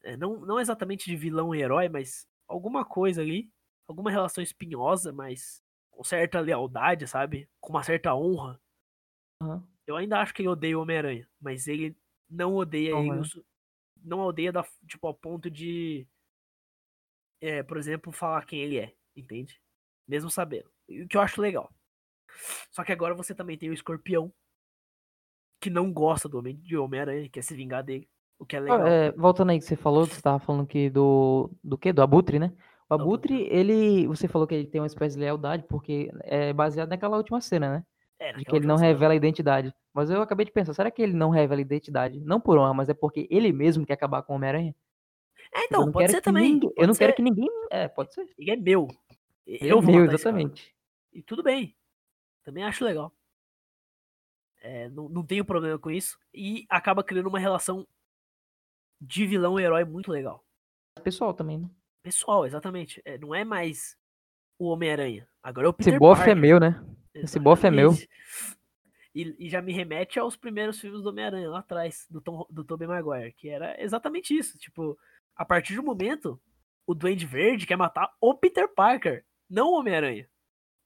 [0.02, 3.50] é, não, não exatamente de vilão e herói, mas alguma coisa ali.
[3.88, 5.64] Alguma relação espinhosa, mas
[6.00, 7.46] com certa lealdade, sabe?
[7.60, 8.58] Com uma certa honra.
[9.42, 9.62] Aham.
[9.86, 11.94] Eu ainda acho que ele odeia o Homem-Aranha, mas ele
[12.28, 13.10] não odeia ele.
[13.10, 13.20] Aham.
[13.20, 13.44] o su-
[14.02, 16.08] Não odeia da, tipo, ao ponto de.
[17.38, 19.60] é, por exemplo, falar quem ele é, entende?
[20.08, 20.70] Mesmo sabendo.
[20.88, 21.70] O que eu acho legal.
[22.70, 24.32] Só que agora você também tem o escorpião.
[25.60, 28.08] Que não gosta do Homem- de Homem-Aranha, quer se vingar dele.
[28.38, 28.86] O que é legal.
[28.86, 31.50] É, voltando aí que você falou, você tava falando que do.
[31.62, 31.92] Do quê?
[31.92, 32.56] Do Abutre, né?
[32.90, 34.06] O Abutre, ele.
[34.08, 37.70] Você falou que ele tem uma espécie de lealdade, porque é baseado naquela última cena,
[37.76, 37.86] né?
[38.18, 38.88] É, De que ele não cena.
[38.88, 39.72] revela a identidade.
[39.94, 42.20] Mas eu acabei de pensar, será que ele não revela a identidade?
[42.20, 44.74] Não por honra, mas é porque ele mesmo quer acabar com o Homem-Aranha?
[45.54, 46.52] É, Eu então, não pode quero ser também.
[46.54, 47.16] ninguém- eu pode não quero ser.
[47.16, 47.48] que ninguém.
[47.70, 48.26] É, pode ser.
[48.38, 48.88] Ele é meu.
[49.46, 50.74] Eu é vou meu, exatamente.
[51.12, 51.74] E tudo bem.
[52.44, 53.12] Também acho legal.
[54.62, 56.18] É, não, não tenho problema com isso.
[56.34, 57.86] E acaba criando uma relação
[59.00, 60.44] de vilão e herói muito legal.
[61.02, 61.70] Pessoal também, né?
[62.02, 63.00] Pessoal, exatamente.
[63.04, 63.96] É, não é mais
[64.58, 65.28] o Homem-Aranha.
[65.42, 66.40] Agora é o Esse Peter bofe é Parker.
[66.42, 66.84] meu, né?
[67.14, 67.90] esse bofe é meu.
[67.90, 68.10] Exatamente.
[69.14, 72.62] E, e já me remete aos primeiros filmes do Homem-Aranha lá atrás, do, Tom, do
[72.64, 74.56] Tobey Maguire, que era exatamente isso.
[74.56, 74.96] Tipo,
[75.34, 76.40] a partir do momento,
[76.86, 80.28] o Duende Verde quer matar o Peter Parker, não o Homem-Aranha.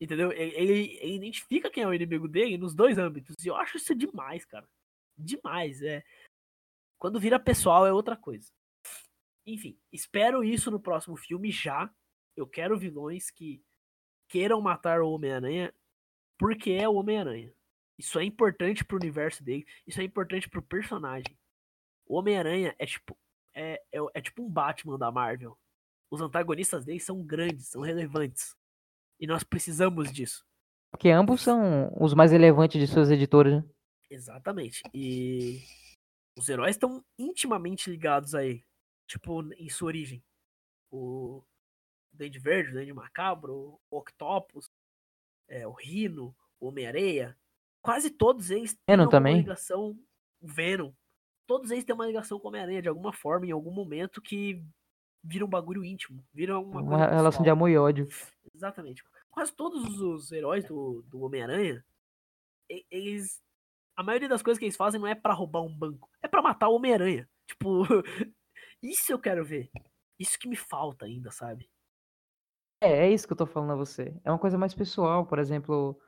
[0.00, 0.32] Entendeu?
[0.32, 3.36] Ele, ele- ele identifica quem é o inimigo dele nos dois âmbitos.
[3.44, 4.66] E eu acho isso demais, cara.
[5.16, 5.80] Demais.
[5.82, 6.02] É.
[6.98, 8.50] Quando vira pessoal é outra coisa.
[9.46, 11.92] Enfim, espero isso no próximo filme já.
[12.36, 13.62] Eu quero vilões que
[14.28, 15.72] queiram matar o Homem-Aranha
[16.38, 17.52] porque é o Homem-Aranha.
[17.98, 19.64] Isso é importante pro universo dele.
[19.86, 21.38] Isso é importante pro personagem.
[22.06, 23.16] O Homem-Aranha é tipo.
[23.54, 25.56] É, é, é tipo um Batman da Marvel.
[26.10, 28.56] Os antagonistas dele são grandes, são relevantes.
[29.20, 30.44] E nós precisamos disso.
[30.90, 33.70] Porque ambos são os mais relevantes de suas editoras, né?
[34.10, 34.82] Exatamente.
[34.92, 35.60] E
[36.36, 38.64] os heróis estão intimamente ligados a ele.
[39.06, 40.22] Tipo, em sua origem.
[40.90, 41.42] O
[42.12, 44.70] Duende Verde, o Duende Macabro, o Octopus,
[45.48, 47.36] é, o Rino, o Homem-Areia.
[47.82, 49.36] Quase todos eles têm Venom alguma também.
[49.38, 49.98] ligação.
[50.40, 50.92] O Venom.
[51.46, 54.64] Todos eles têm uma ligação com o Homem-Aranha de alguma forma, em algum momento, que
[55.22, 56.24] vira um bagulho íntimo.
[56.32, 58.08] Vira uma, Uma, relação de amor e ódio.
[58.54, 59.04] Exatamente.
[59.30, 61.84] Quase todos os heróis do, do Homem-Aranha,
[62.90, 63.42] eles.
[63.96, 66.42] A maioria das coisas que eles fazem não é pra roubar um banco, é pra
[66.42, 67.28] matar o Homem-Aranha.
[67.46, 67.82] Tipo,
[68.90, 69.70] isso eu quero ver.
[70.18, 71.68] Isso que me falta ainda, sabe?
[72.80, 74.14] É, é isso que eu tô falando a você.
[74.24, 75.98] É uma coisa mais pessoal, por exemplo.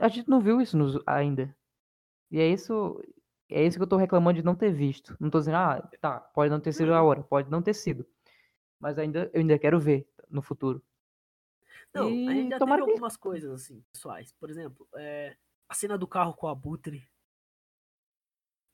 [0.00, 1.54] A gente não viu isso nos- ainda.
[2.30, 3.00] E é isso.
[3.50, 5.16] É isso que eu tô reclamando de não ter visto.
[5.20, 7.08] Não tô dizendo, ah, tá, pode não ter sido a Uhum.
[7.08, 8.06] hora, pode não ter sido.
[8.80, 10.82] Mas ainda, eu ainda quero ver no futuro.
[11.92, 14.32] Não, a E tomara teve que- algumas coisas assim, pessoais.
[14.32, 15.36] Por exemplo, é,
[15.68, 17.06] a cena do carro com o Abutre.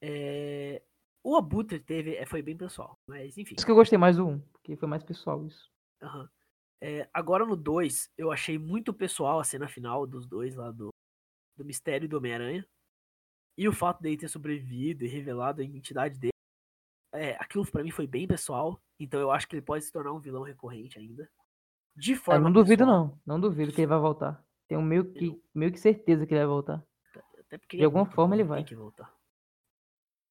[0.00, 0.82] É,
[1.22, 2.14] o Abutre teve.
[2.16, 3.54] é, foi bem pessoal, mas enfim.
[3.56, 5.70] Isso que eu gostei mais do 1, porque foi mais pessoal isso.
[6.02, 6.28] Aham.
[6.82, 10.88] É, agora no 2, eu achei muito pessoal a cena final dos dois lá do,
[11.56, 12.66] do mistério do Homem-Aranha.
[13.58, 16.32] E o fato dele ter sobrevivido e revelado a identidade dele.
[17.12, 18.80] É, aquilo pra mim foi bem pessoal.
[18.98, 21.28] Então eu acho que ele pode se tornar um vilão recorrente ainda.
[21.94, 23.20] De Ah, forma não duvido, pessoal, não.
[23.26, 24.42] Não duvido que ele vai voltar.
[24.66, 26.82] Tenho meio que, Eu- meio que certeza que ele vai voltar.
[27.40, 28.60] Até porque De alguma forma ele vai.
[28.60, 29.12] Tem que voltar.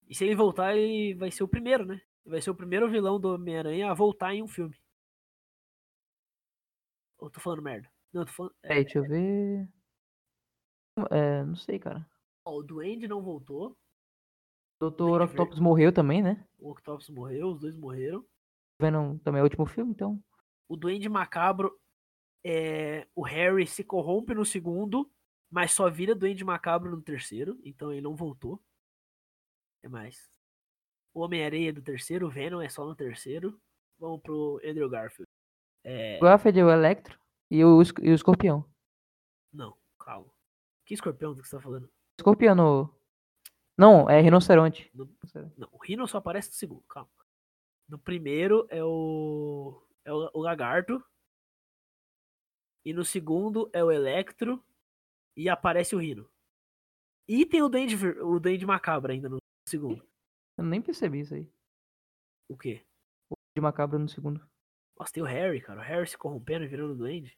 [0.09, 2.01] E se ele voltar, ele vai ser o primeiro, né?
[2.25, 4.75] Ele vai ser o primeiro vilão do Homem-Aranha a voltar em um filme.
[7.19, 7.87] Ou tô falando merda?
[8.11, 8.55] Não, tô falando.
[8.63, 9.69] É, deixa eu ver.
[11.11, 12.05] É, não sei, cara.
[12.43, 13.77] ó, o Duende não voltou.
[14.81, 15.21] O Dr.
[15.21, 16.45] Octopus morreu também, né?
[16.57, 18.25] O Octopus morreu, os dois morreram.
[18.79, 20.23] Venom também é o último filme, então.
[20.67, 21.77] O Duende Macabro,
[22.43, 25.11] é, o Harry se corrompe no segundo,
[25.51, 28.61] mas só vira Duende Macabro no terceiro, então ele não voltou.
[29.83, 30.29] É mais.
[31.13, 33.59] O Homem-Areia é do terceiro, o Venom é só no terceiro.
[33.97, 35.27] vamos pro Andrew Garfield.
[35.83, 38.65] É, Garfield é o Electro e o, e o Escorpião.
[39.53, 40.31] não, calma.
[40.85, 41.89] Que escorpião que você tá falando?
[42.19, 42.95] Escorpião no...
[43.77, 44.89] Não, é rinoceronte.
[44.93, 45.09] No-
[45.57, 47.09] Não, o Rhino só aparece no segundo, calma.
[47.87, 49.81] No primeiro é o.
[50.03, 51.01] É o, o Lagarto.
[52.85, 54.63] E no segundo é o Electro.
[55.37, 56.29] E aparece o Rhino.
[57.27, 59.38] E tem o Duende, o Duende Macabro ainda no
[59.69, 60.05] segundo.
[60.57, 61.49] Eu nem percebi isso aí.
[62.49, 62.85] O quê?
[63.55, 64.41] De macabro no segundo.
[64.97, 65.79] Nossa, tem o Harry, cara.
[65.79, 67.37] O Harry se corrompendo e virando Duende.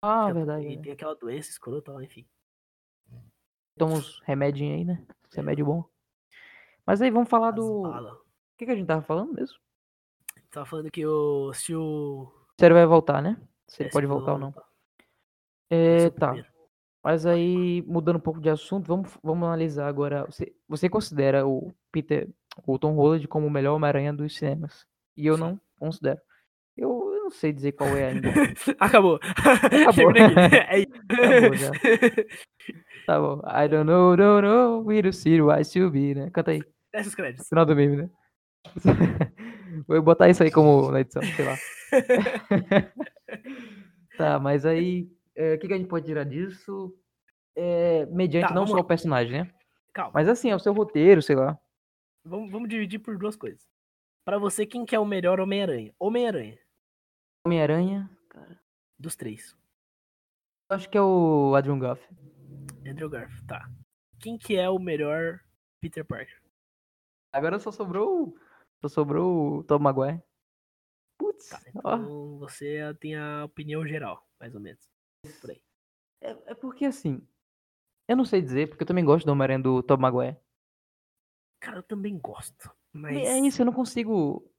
[0.00, 0.76] Ah, verdade.
[0.76, 0.82] Né?
[0.82, 2.26] tem aquela doença escrota lá, enfim.
[3.76, 5.06] Toma uns remedinhos aí, né?
[5.28, 5.84] Esse remédio bom.
[6.86, 7.80] Mas aí, vamos falar As do...
[7.80, 8.18] O balas.
[8.56, 9.58] que, que a gente tava falando mesmo?
[10.50, 11.52] Tava falando que o.
[11.52, 12.32] Se o.
[12.58, 13.36] Se ele vai voltar, né?
[13.66, 14.50] Se ele é, pode se o voltar ou não.
[14.52, 14.68] voltar.
[15.68, 16.28] É, o tá.
[16.28, 16.53] primeiro.
[17.04, 20.24] Mas aí, mudando um pouco de assunto, vamos, vamos analisar agora.
[20.24, 22.26] Você, você considera o Peter,
[22.66, 24.86] o Tom Holland como o melhor Homem-Aranha dos cinemas?
[25.14, 25.40] E eu Sim.
[25.40, 26.18] não considero.
[26.74, 28.28] Eu, eu não sei dizer qual é ainda.
[28.80, 29.20] Acabou.
[29.22, 30.12] Acabou.
[30.70, 30.92] É isso.
[31.10, 31.70] Acabou já.
[33.06, 33.42] Tá bom.
[33.44, 36.30] I don't know, don't know, we don't see why to be, né?
[36.30, 36.62] Canta aí.
[36.90, 37.46] Desce os créditos.
[37.50, 38.10] Final do meme, né?
[39.86, 41.56] Vou botar isso aí como na edição, sei lá.
[44.16, 46.96] Tá, mas aí, é, o que, que a gente pode tirar disso?
[47.56, 49.54] É, mediante Tá, não só o personagem, né?
[49.92, 50.12] Calma.
[50.14, 51.58] Mas assim, é o seu roteiro, sei lá.
[52.24, 53.68] Vamos, vamos dividir por duas coisas.
[54.24, 55.94] Pra você, quem que é o melhor Homem-Aranha?
[55.98, 56.58] Homem-Aranha.
[57.46, 58.10] Homem-Aranha,
[58.98, 59.56] Dos três.
[60.70, 62.02] eu acho que é o Adrian Goff.
[62.86, 63.46] Andrew Garfield.
[63.46, 63.70] Tá.
[64.20, 65.40] Quem que é o melhor
[65.80, 66.40] Peter Parker?
[67.32, 68.38] Agora só sobrou, o-
[68.80, 70.22] só sobrou o Tom Maguire.
[71.18, 71.96] Putz, Tá, ó.
[71.96, 74.88] então você tem a opinião geral, mais ou menos.
[75.40, 75.62] Por aí.
[76.20, 77.26] É, é porque assim,
[78.08, 80.36] eu não sei dizer, porque eu também gosto do Homem-Aranha do Tom Maguire.
[81.60, 82.70] Cara, eu também gosto.
[82.92, 84.50] Mas É isso, eu não consigo...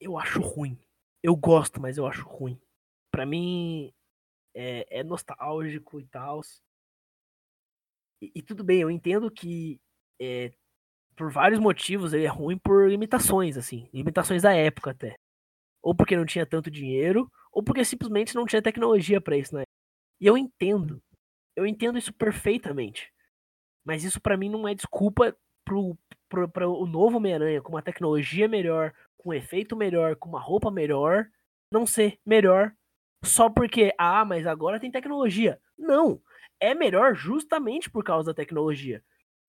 [0.00, 0.78] eu acho ruim.
[1.22, 2.60] Eu gosto, mas eu acho ruim.
[3.10, 3.92] Pra mim,
[4.54, 6.40] é, é nostálgico e tal.
[8.20, 9.80] E, e tudo bem, eu entendo que
[10.20, 10.52] é,
[11.16, 13.88] por vários motivos ele é ruim por limitações, assim.
[13.92, 15.14] Limitações da época até.
[15.82, 19.62] Ou porque não tinha tanto dinheiro, ou porque simplesmente não tinha tecnologia pra isso, né?
[20.22, 21.02] E eu entendo.
[21.56, 23.12] Eu entendo isso perfeitamente.
[23.84, 27.82] Mas isso pra mim não é desculpa pro, pro, pro o novo Homem-Aranha com uma
[27.82, 31.28] tecnologia melhor, com um efeito melhor, com uma roupa melhor,
[31.72, 32.72] não ser melhor
[33.24, 35.60] só porque, ah, mas agora tem tecnologia.
[35.78, 36.22] Não.
[36.60, 39.02] É melhor justamente por causa da tecnologia.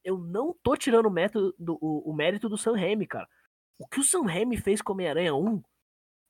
[0.04, 3.28] Eu não tô tirando o, método, do- o, o mérito do Sam Raimi, cara.
[3.80, 5.62] O que o Sam Raimi fez com Homem-Aranha 1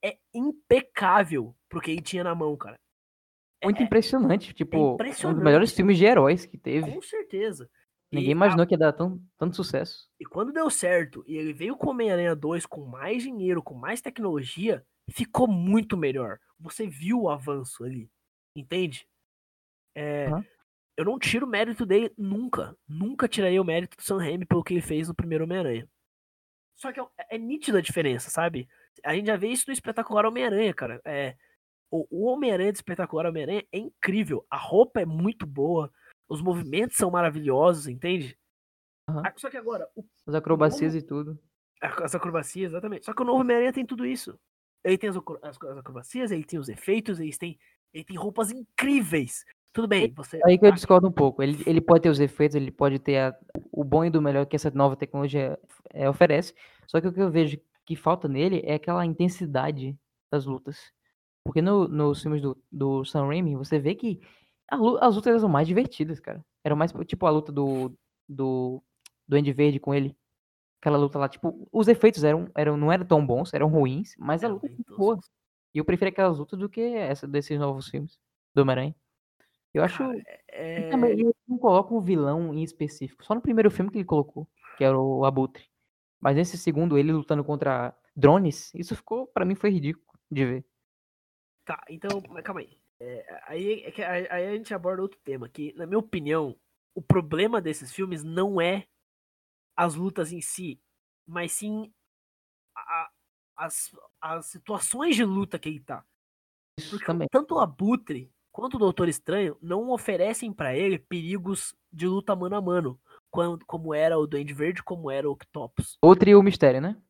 [0.04, 2.80] é impecável pro que ele tinha na mão, cara.
[3.64, 4.98] Muito impressionante, tipo, um
[5.34, 6.92] dos melhores filmes de heróis que teve.
[6.92, 7.70] Com certeza.
[8.12, 10.08] Ninguém E a- imaginou que ia dar tão, tanto sucesso.
[10.20, 13.74] E quando deu certo e ele veio com o Homem-Aranha 2 com mais dinheiro, com
[13.74, 16.38] mais tecnologia, ficou muito melhor.
[16.60, 18.10] Você viu o avanço ali.
[18.56, 19.08] Entende?
[19.96, 20.46] É, Aham.
[20.96, 22.78] Eu não tiro o mérito dele nunca.
[22.88, 25.90] Nunca tiraria o mérito do Sam Raimi pelo que ele fez no primeiro Homem-Aranha.
[26.76, 28.68] Só que é, é nítida a diferença, sabe?
[29.04, 31.02] A gente já vê isso no espetacular Homem-Aranha, cara.
[31.04, 31.36] É,
[32.10, 34.46] o Homem-Aranha do espetacular Homem-Aranha é incrível.
[34.50, 35.92] A roupa é muito boa.
[36.28, 38.38] Os movimentos são maravilhosos, entende?
[39.08, 41.38] Ah, Só que agora, o As acrobacias e tudo.
[41.82, 43.06] as acrobacias, exatamente.
[43.06, 44.40] Só que o novo Homem-Aranha tem tudo isso.
[44.84, 47.60] Ele tem as, as- as acrobacias, ele tem os efeitos, ele tem,
[47.94, 49.44] ele tem roupas incríveis.
[49.74, 50.40] Tudo bem, você.
[50.46, 51.42] Aí que eu discordo um pouco.
[51.44, 53.38] Ele, ele pode ter os efeitos, ele pode ter a-
[53.72, 55.60] o bom e do melhor que essa nova tecnologia
[55.92, 56.54] é, oferece.
[56.88, 59.98] Só que o que eu vejo que falta nele é aquela intensidade
[60.32, 60.92] das lutas.
[61.44, 64.22] Porque no, nos filmes do, do Sam Raimi, você vê que
[64.70, 64.76] a
[65.06, 66.44] as lutas eram mais divertidas, cara.
[66.64, 67.94] Era mais tipo a luta do,
[68.28, 68.82] do,
[69.28, 70.16] do Andy Verde com ele.
[70.82, 74.44] Aquela luta lá, tipo, os efeitos eram, eram, não eram tão bons, eram ruins, mas
[74.44, 75.20] a luta bem foi boa.
[75.74, 78.20] E eu prefiro aquelas lutas do que essa desses novos filmes
[78.54, 78.96] do Homem-Aranha.
[79.74, 80.04] Eu acho.
[80.50, 83.26] É, ele não coloca um vilão em específico.
[83.26, 84.48] Só no primeiro filme que ele colocou,
[84.78, 85.66] que era o Abutre.
[86.22, 90.66] Mas nesse segundo, ele lutando contra drones, isso ficou, pra mim, foi ridículo de ver.
[91.66, 92.78] Tá, então, mas calma aí.
[93.00, 96.56] É, aí, é aí aí a gente aborda outro tema, que, na minha opinião,
[96.96, 98.88] o problema desses filmes não é
[99.76, 100.80] as lutas em si,
[101.26, 101.92] mas sim
[102.76, 103.10] a-
[103.56, 106.06] as, as situações de luta que ele tá.
[106.80, 107.28] Isso Porque também.
[107.32, 112.56] tanto o Abutre quanto o Doutor Estranho não oferecem pra ele perigos de luta mano
[112.56, 113.02] a mano,
[113.32, 115.98] quando, como era o Duende Verde, como era o Octopus.
[116.02, 117.02] Outro e o mistério, né?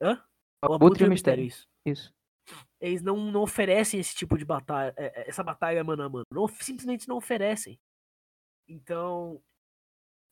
[0.00, 0.22] Hã?
[0.64, 1.44] O O Abutre e o Mistério, mistério.
[1.44, 1.68] isso.
[1.84, 2.17] Isso.
[2.80, 6.24] Eles não, não oferecem esse tipo de batalha, é, é, essa batalha mano a mano.
[6.30, 7.78] Não, simplesmente não oferecem.
[8.68, 9.42] Então,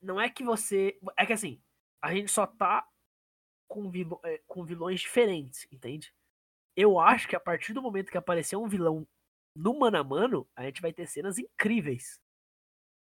[0.00, 0.98] não é que você.
[1.18, 1.60] É que assim,
[2.00, 2.86] a gente só tá
[3.68, 6.14] com, vilão, é, com vilões diferentes, entende?
[6.76, 9.06] Eu acho que a partir do momento que aparecer um vilão
[9.56, 12.20] no mano a mano, a gente vai ter cenas incríveis.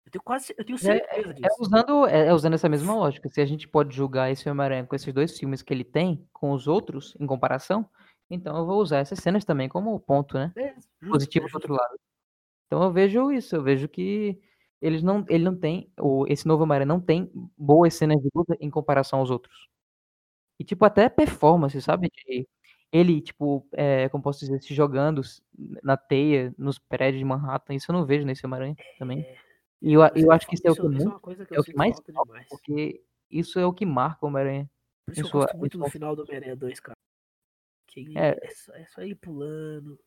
[0.07, 1.47] Eu tenho quase, eu tenho certeza É, disso.
[1.47, 3.29] é usando, é, é usando essa mesma lógica.
[3.29, 6.53] Se a gente pode julgar esse Homem-Aranha com esses dois filmes que ele tem, com
[6.53, 7.89] os outros, em comparação,
[8.35, 10.53] então eu vou usar essas cenas também como ponto, né?
[10.57, 11.99] É, justo, Positivo é do outro lado.
[12.67, 14.41] Então eu vejo isso, eu vejo que
[14.81, 18.57] eles não, ele não tem, o, esse novo Homem-Aranha não tem boas cenas de luta
[18.61, 19.69] em comparação aos outros.
[20.59, 22.11] E tipo, até performance, sabe?
[22.11, 22.47] De
[22.93, 25.21] ele, tipo, é, como posso dizer, se jogando
[25.83, 29.23] na teia, nos prédios de Manhattan, isso eu não vejo nesse Homem-Aranha também.
[29.23, 29.37] É,
[29.83, 31.65] E eu, eu sinto acho que isso é o que é muito, é eu o
[31.65, 34.71] que mais falta porque isso é o que marca o Homem-Aranha
[35.05, 36.97] Por isso eu sua, gosto muito do sua final do Homem-Aranha 2, cara.
[38.03, 38.37] Que É.
[38.43, 39.99] é, só, é só ele pulando.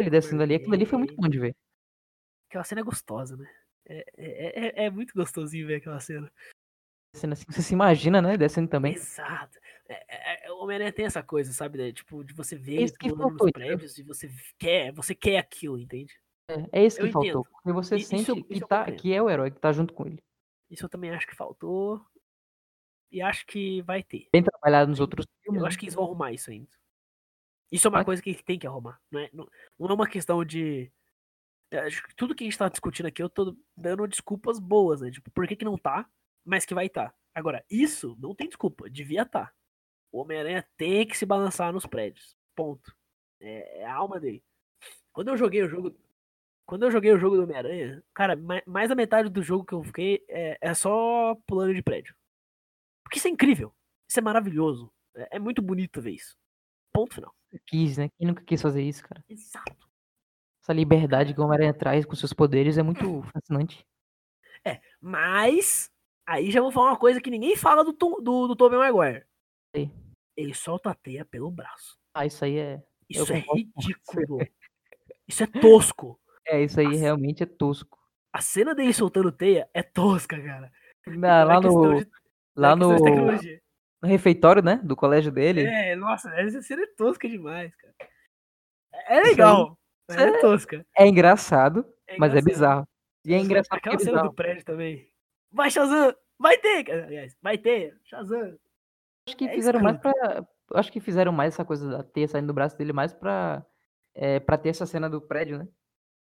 [0.00, 1.54] ele descendo ali, aquilo ali foi muito bom de ver.
[2.48, 3.48] Aquela cena é gostosa, né?
[3.86, 6.32] É, é, é, é muito gostosinho ver aquela cena.
[7.14, 8.36] Descendo assim, você se imagina, né?
[8.36, 8.94] Descendo também.
[8.94, 9.58] Exato.
[9.88, 11.78] É, é, é, o Homem-Aranha tem essa coisa, sabe?
[11.78, 11.92] né?
[11.92, 14.28] Tipo, de você ver É isso que faltou, nos prédios e você
[14.58, 16.12] quer, você quer aquilo, entende?
[16.50, 17.30] É, é isso Eu que faltou.
[17.42, 17.50] entendo.
[17.52, 19.72] Porque você isso sente eu- que, isso eu tá, que é o herói que tá
[19.72, 20.22] junto com ele.
[20.70, 22.04] Isso eu também acho que faltou.
[23.10, 24.28] E acho que vai ter.
[24.32, 25.58] Bem trabalhado nos outros filmes.
[25.58, 25.68] Eu né?
[25.68, 26.68] acho que eles vão arrumar isso ainda.
[27.70, 29.00] Isso é uma coisa que têm que arrumar.
[29.10, 29.48] Não é, não,
[29.78, 30.90] não é uma questão de.
[31.70, 35.10] que tudo que a gente tá discutindo aqui, eu tô dando desculpas boas, né?
[35.10, 36.08] Tipo, por que, que não tá,
[36.44, 37.14] mas que vai tá.
[37.34, 39.52] Agora, isso não tem desculpa, devia tá.
[40.10, 42.34] O Homem-Aranha tem que se balançar nos prédios.
[42.56, 42.96] Ponto.
[43.40, 44.42] É, é a alma dele.
[45.12, 45.94] Quando eu joguei o jogo.
[46.66, 49.72] Quando eu joguei o jogo do Homem-Aranha, cara, ma- mais da metade do jogo que
[49.72, 52.14] eu fiquei é, é só pulando de prédio.
[53.04, 53.74] Porque isso é incrível.
[54.08, 54.92] Isso é maravilhoso.
[55.14, 56.36] É, é muito bonito ver isso.
[56.92, 57.34] Ponto final.
[57.66, 58.08] Quis, né?
[58.16, 59.24] Quem nunca quis fazer isso, cara?
[59.28, 59.88] Exato.
[60.62, 63.86] Essa liberdade que o Homem-Aranha traz com seus poderes é muito fascinante.
[65.00, 65.90] Mas,
[66.26, 69.24] aí já vou falar uma coisa que ninguém fala do, Tom, do, do Tobey Maguire.
[69.72, 69.90] Ei.
[70.36, 71.96] Ele solta a teia pelo braço.
[72.12, 72.82] Ah, isso aí é.
[73.08, 74.38] Isso é ridículo.
[75.26, 76.18] Isso é tosco.
[76.50, 76.98] É, isso aí Nossa.
[76.98, 77.98] realmente é tosco.
[78.32, 80.72] A cena dele soltando teia é tosca, cara.
[81.06, 82.10] Não é lá no, de-
[82.56, 82.96] lá é no.
[84.02, 84.80] No refeitório, né?
[84.82, 85.64] Do colégio dele.
[85.64, 87.94] É, nossa, essa cena é tosca demais, cara.
[89.08, 89.78] É legal,
[90.08, 90.86] mas isso é é- tosca.
[90.96, 92.44] É engraçado, É mas é engraçado.
[92.54, 92.88] bizarro.
[93.24, 95.10] E é engraçado Aquela é cena do prédio também.
[95.52, 96.14] Vai, Shazam!
[96.38, 97.04] Vai ter, cara.
[97.06, 98.56] Aliás, vai ter, Shazam.
[99.26, 100.12] Acho que é fizeram mais pra.
[100.74, 103.64] Acho que fizeram mais essa coisa da teia saindo do braço dele mais pra.
[104.14, 105.68] É, pra ter essa cena do prédio, né?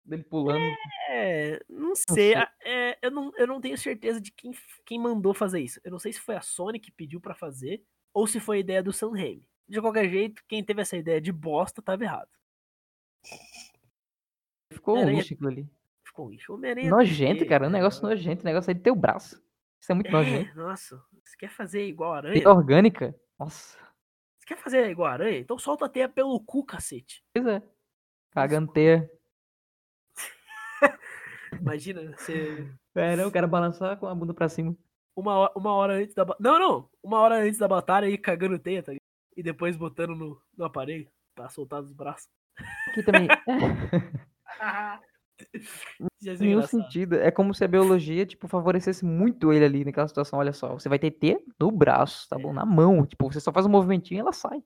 [0.06, 0.74] Dele pulando.
[1.10, 2.34] É, não sei.
[2.64, 4.52] é, eu, não, eu não tenho certeza de quem,
[4.84, 5.80] quem mandou fazer isso.
[5.82, 7.82] Eu não sei se foi a Sony que pediu pra fazer
[8.14, 9.44] ou se foi a ideia do Sam Raimi.
[9.68, 12.30] De qualquer jeito, quem teve essa ideia de bosta tava errado.
[14.72, 15.68] Ficou um lixo aquilo ali.
[16.04, 16.54] Ficou um lixo.
[16.54, 17.66] Homem-Aranha Nojento, cara.
[17.66, 18.42] Um negócio nojento.
[18.42, 19.42] Um negócio aí de teu braço.
[19.80, 20.50] Isso é muito nojento.
[20.50, 21.02] É, nossa.
[21.24, 22.34] Você quer fazer igual a aranha?
[22.34, 23.14] Teia orgânica.
[23.38, 23.76] Nossa.
[24.38, 25.38] Você quer fazer igual a aranha?
[25.38, 27.24] Então solta a teia pelo cu, cacete.
[27.34, 27.62] Pois é.
[28.30, 29.10] Cagando teia.
[31.60, 32.68] Imagina, você.
[32.94, 34.76] É, não, o cara balançar com a bunda pra cima.
[35.14, 36.26] Uma hora, uma hora antes da.
[36.38, 36.90] Não, não!
[37.02, 39.02] Uma hora antes da batalha aí cagando teia, tá ligado?
[39.36, 42.28] E depois botando no, no aparelho pra soltar dos braços.
[42.88, 43.28] Aqui também.
[45.38, 46.82] É, é nenhum engraçado.
[46.82, 47.16] sentido.
[47.16, 50.38] É como se a biologia, tipo, favorecesse muito ele ali naquela situação.
[50.38, 52.52] Olha só, você vai ter teia no braço, tá bom?
[52.52, 53.04] Na mão.
[53.04, 54.62] Tipo, você só faz um movimentinho e ela sai.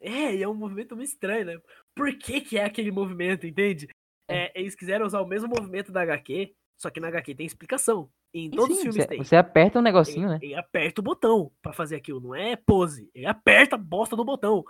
[0.00, 1.58] É, e é um movimento meio estranho, né?
[1.94, 3.88] Por que, que é aquele movimento, entende?
[4.28, 8.10] É, eles quiseram usar o mesmo movimento da HQ, só que na HQ tem explicação.
[8.32, 9.18] Em todos os sim, filmes você, tem.
[9.18, 10.38] você aperta um Ele, negocinho, né?
[10.42, 13.10] ele aperta o botão pra fazer aquilo, não é pose.
[13.14, 14.64] Ele aperta a bosta do botão.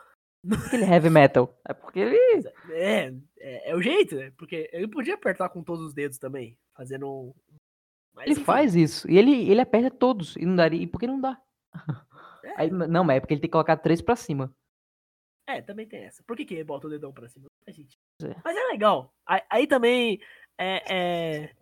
[0.67, 1.59] Aquele heavy metal.
[1.67, 2.47] É porque ele.
[2.71, 4.31] É, é, é o jeito, né?
[4.37, 7.35] Porque ele podia apertar com todos os dedos também, fazendo um.
[8.15, 9.11] Mas, Ele enfim, faz isso.
[9.11, 10.37] E ele, ele aperta todos.
[10.37, 10.83] E não daria.
[10.83, 11.41] E por que não dá?
[12.45, 14.55] É, Aí, não, mas é porque ele tem que colocar três pra cima.
[15.49, 16.23] é, também tem essa.
[16.23, 17.47] Por que, que ele bota o dedão pra cima?
[17.65, 18.41] Pois é.
[18.45, 19.13] Mas é legal.
[19.27, 20.21] Aí, aí também
[20.59, 21.55] é, é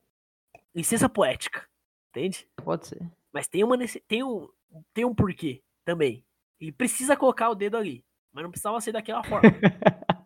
[0.75, 1.67] licença poética,
[2.11, 2.47] entende?
[2.57, 3.01] Pode ser.
[3.33, 3.77] Mas tem uma
[4.07, 4.49] tem um
[4.95, 6.25] tem um porquê também.
[6.61, 9.51] Ele precisa colocar o dedo ali, mas não precisava ser daquela forma.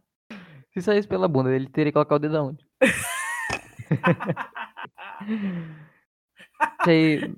[0.72, 2.66] Se saísse pela bunda, ele teria que colocar o dedo aonde?
[6.84, 7.34] Deixa aí,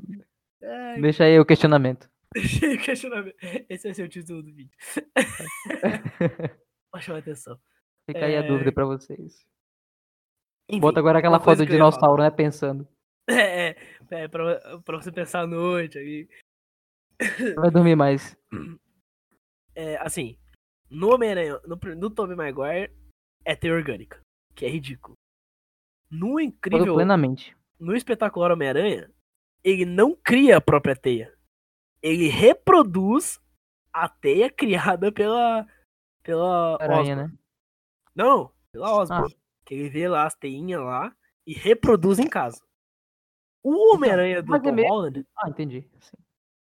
[0.62, 2.10] Ai, deixa aí o questionamento.
[2.34, 3.36] deixei o questionamento.
[3.68, 4.76] Esse vai ser o título do vídeo.
[6.90, 7.58] Pode chamar atenção.
[8.08, 9.44] Fica aí a É, dúvida pra vocês.
[10.68, 11.68] Enfim, Bota agora aquela foto falar.
[11.70, 12.30] dinossauro, né?
[12.30, 12.86] Pensando.
[13.30, 13.76] É, é,
[14.10, 16.26] é pra, pra você pensar à noite aí.
[17.56, 18.34] Vai dormir mais.
[19.74, 20.38] É, assim,
[20.88, 22.90] no Homem-Aranha, no, no Tobey Maguire,
[23.44, 24.18] é teia orgânica,
[24.54, 25.14] que é ridículo.
[26.10, 27.54] No incrível, plenamente.
[27.78, 29.12] no espetacular Homem-Aranha,
[29.62, 31.30] ele não cria a própria teia.
[32.00, 33.38] Ele reproduz
[33.92, 35.66] a teia criada pela.
[36.22, 36.76] pela.
[36.80, 37.32] Aranha, Osborn.
[37.32, 37.38] né?
[38.18, 39.32] Não, pela Osborn.
[39.32, 39.38] Ah.
[39.64, 41.14] Que ele vê lá as teinhas lá
[41.46, 42.60] e reproduz em casa.
[43.62, 45.88] O Homem-Aranha do é Tom meio- Holland, Ah, entendi.
[46.00, 46.16] Sim.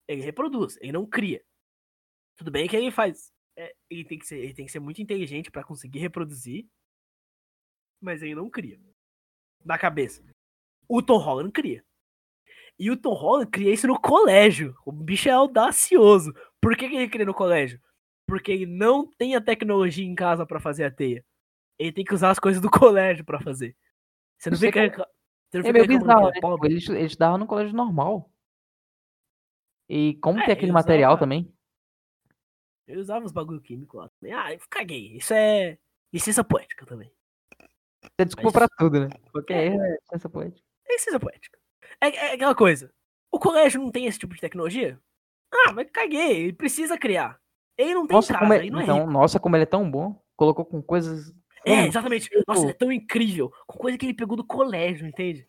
[0.08, 1.44] ele reproduz, ele não cria.
[2.36, 3.32] Tudo bem que ele faz.
[3.56, 6.66] é, ele, tem que ser, ele tem que ser muito inteligente pra conseguir reproduzir.
[8.02, 8.80] Mas ele não cria.
[9.64, 10.22] Da cabeça.
[10.88, 11.84] O Tom Holland cria.
[12.78, 14.74] E o Tom Holland cria isso no colégio.
[14.84, 16.32] O bicho é audacioso.
[16.60, 17.80] Por que, que ele cria no colégio?
[18.26, 21.24] Porque ele não tem a tecnologia em casa pra fazer a teia.
[21.78, 23.76] Ele tem que usar as coisas do colégio pra fazer.
[24.38, 24.90] Você não é fica.
[24.90, 24.96] que-
[25.50, 26.28] Você não É meio bizarro, que né?
[26.30, 26.68] é Tipo, pobre.
[26.68, 28.30] ele, estu- ele estudava no colégio normal.
[29.88, 31.54] E como É, tem aquele ele material usava- também?
[32.86, 34.34] Eu usava os bagulho químico lá também.
[34.34, 35.16] Ah, eu caguei.
[35.16, 35.78] Isso é
[36.12, 37.10] licença poética também.
[38.02, 39.08] Você desculpa Mas- pra tudo, né?
[39.32, 39.66] Qualquer É.
[39.66, 40.66] erro é licença poética.
[40.88, 41.58] É licença poética.
[42.00, 42.92] É, é aquela coisa.
[43.30, 45.00] O colégio não tem esse tipo de tecnologia?
[45.52, 46.42] Ah, mas caguei.
[46.44, 47.40] Ele precisa criar.
[47.78, 49.10] Ele não tem Nossa, casa, como é, ele não é então, rico.
[49.10, 50.22] nossa, como ele é tão bom.
[50.36, 51.32] Colocou com coisas.
[51.66, 52.28] É, exatamente.
[52.28, 53.50] tipo- Nossa, ele é tão incrível.
[53.66, 55.46] Com coisa que ele pegou do colégio, entende?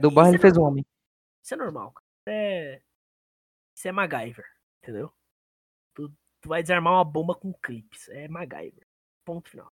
[0.00, 0.84] Do bairro é ele fez o homem.
[1.42, 1.92] Isso é normal.
[1.92, 2.04] cara.
[2.04, 2.82] Isso é.
[3.76, 4.46] Isso é MacGyver,
[4.82, 5.12] entendeu?
[5.94, 6.08] Tu,
[6.40, 8.08] tu vai desarmar uma bomba com clipes.
[8.08, 8.86] É MacGyver.
[9.24, 9.72] Ponto final.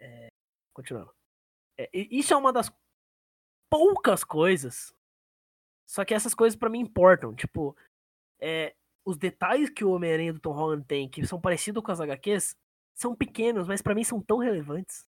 [0.00, 0.28] É,
[0.74, 1.12] continuando.
[1.78, 2.70] É, isso é uma das
[3.70, 4.94] poucas coisas.
[5.88, 7.34] Só que essas coisas pra mim importam.
[7.34, 7.76] Tipo,
[8.40, 8.74] é,
[9.04, 12.56] os detalhes que o Homem-Aranha do Tom Holland tem, que são parecidos com as HQs,
[12.94, 15.06] são pequenos, mas pra mim são tão relevantes.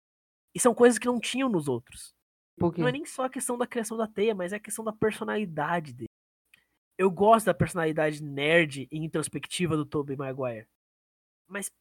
[0.53, 2.13] E são coisas que não tinham nos outros.
[2.81, 4.93] Não é nem só a questão da criação da teia, mas é a questão da
[4.93, 6.09] personalidade dele.
[6.97, 10.67] Eu gosto da personalidade nerd e introspectiva do Tobey Maguire.
[11.47, 11.71] Mas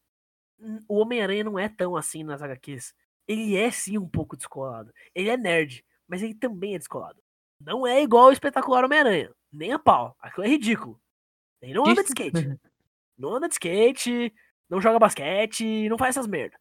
[0.88, 2.94] o Homem-Aranha não é tão assim nas HQs.
[3.28, 4.92] Ele é sim um pouco descolado.
[5.14, 7.22] Ele é nerd, mas ele também é descolado.
[7.60, 9.32] Não é igual o espetacular Homem-Aranha.
[9.52, 10.16] Nem a pau.
[10.18, 11.00] Aquilo é ridículo.
[11.60, 12.58] Ele não anda de skate.
[13.16, 14.34] Não anda de skate,
[14.68, 16.58] não joga basquete, não faz essas merda.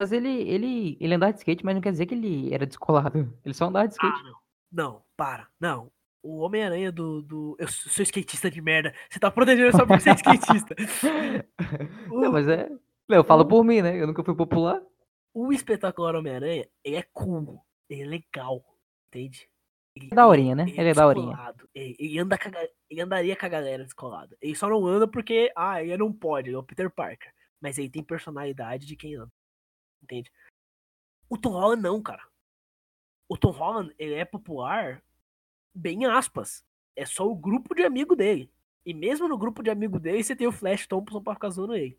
[0.00, 3.38] Mas ele, ele, ele andava de skate, mas não quer dizer que ele era descolado.
[3.44, 4.18] Ele só andava de skate.
[4.18, 4.40] Ah, não.
[4.72, 5.46] Não, para.
[5.60, 5.92] Não.
[6.22, 7.56] O Homem-Aranha do, do.
[7.58, 8.94] Eu sou skatista de merda.
[9.10, 10.74] Você tá protegendo só porque você é skatista.
[12.08, 12.68] não, mas é.
[13.08, 14.00] Eu falo o- por mim, né?
[14.00, 14.80] Eu nunca fui popular.
[15.34, 17.60] O espetacular Homem-Aranha, ele é cool.
[17.88, 18.64] Ele é legal.
[19.08, 19.48] Entende?
[19.96, 20.64] Ele, É daorinha, né?
[20.68, 21.26] Ele é daorinha.
[21.28, 24.36] descolado, Ele, ele anda com a ele andaria com a galera descolada.
[24.40, 27.32] Ele só não anda porque, ah, ele não pode, ele é o Peter Parker.
[27.60, 29.30] Mas ele tem personalidade de quem anda.
[30.10, 30.32] Entende?
[31.28, 32.22] O Tom Holland não, cara.
[33.28, 35.00] O Tom Holland, ele é popular,
[35.72, 36.64] bem aspas.
[36.96, 38.52] É só o grupo de amigo dele.
[38.84, 41.76] E mesmo no grupo de amigo dele, você tem o Flash Thompson pra ficar zoando
[41.76, 41.96] ele.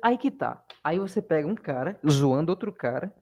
[0.00, 0.64] Aí que tá.
[0.82, 3.14] Aí você pega um cara zoando outro cara.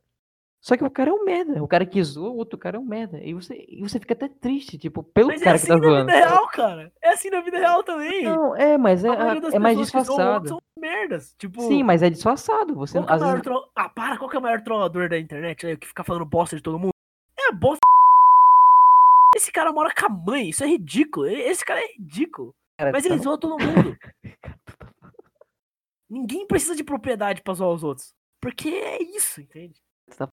[0.61, 1.63] Só que o cara é um merda.
[1.63, 3.19] O cara que zoa, o outro cara é um merda.
[3.23, 5.79] E você, e você fica até triste, tipo, pelo Mas é cara assim que tá
[5.79, 6.07] na zoando.
[6.13, 6.93] vida real, cara.
[7.03, 8.25] É assim na vida real também.
[8.25, 9.09] Não, é, mas é,
[9.53, 10.49] é mais disfarçado.
[10.49, 11.35] São merdas.
[11.39, 12.75] Tipo, Sim, mas é disfarçado.
[12.75, 13.71] Você qual é às maior vezes, tro...
[13.75, 16.57] Ah, para, qual que é o maior trollador da internet aí, que fica falando bosta
[16.57, 16.93] de todo mundo?
[17.39, 17.81] É a bosta.
[19.35, 21.27] Esse cara mora com a mãe, isso é ridículo.
[21.27, 22.53] Esse cara é ridículo.
[22.77, 23.97] cara, Mas tá ele zoa todo mundo.
[26.11, 28.13] Ninguém precisa de propriedade pra zoar os outros.
[28.43, 29.81] Porque é isso, entende?
[30.11, 30.29] Você tá-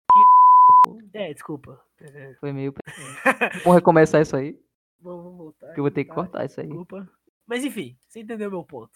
[1.13, 1.83] É, desculpa.
[2.01, 2.75] É, Foi meio.
[3.65, 4.59] Vamos recomeçar isso aí.
[5.01, 5.73] Vamos voltar.
[5.75, 6.15] Que eu vou ter que tá?
[6.15, 6.67] cortar isso aí.
[6.67, 7.09] Desculpa.
[7.47, 8.93] Mas enfim, você entendeu meu ponto.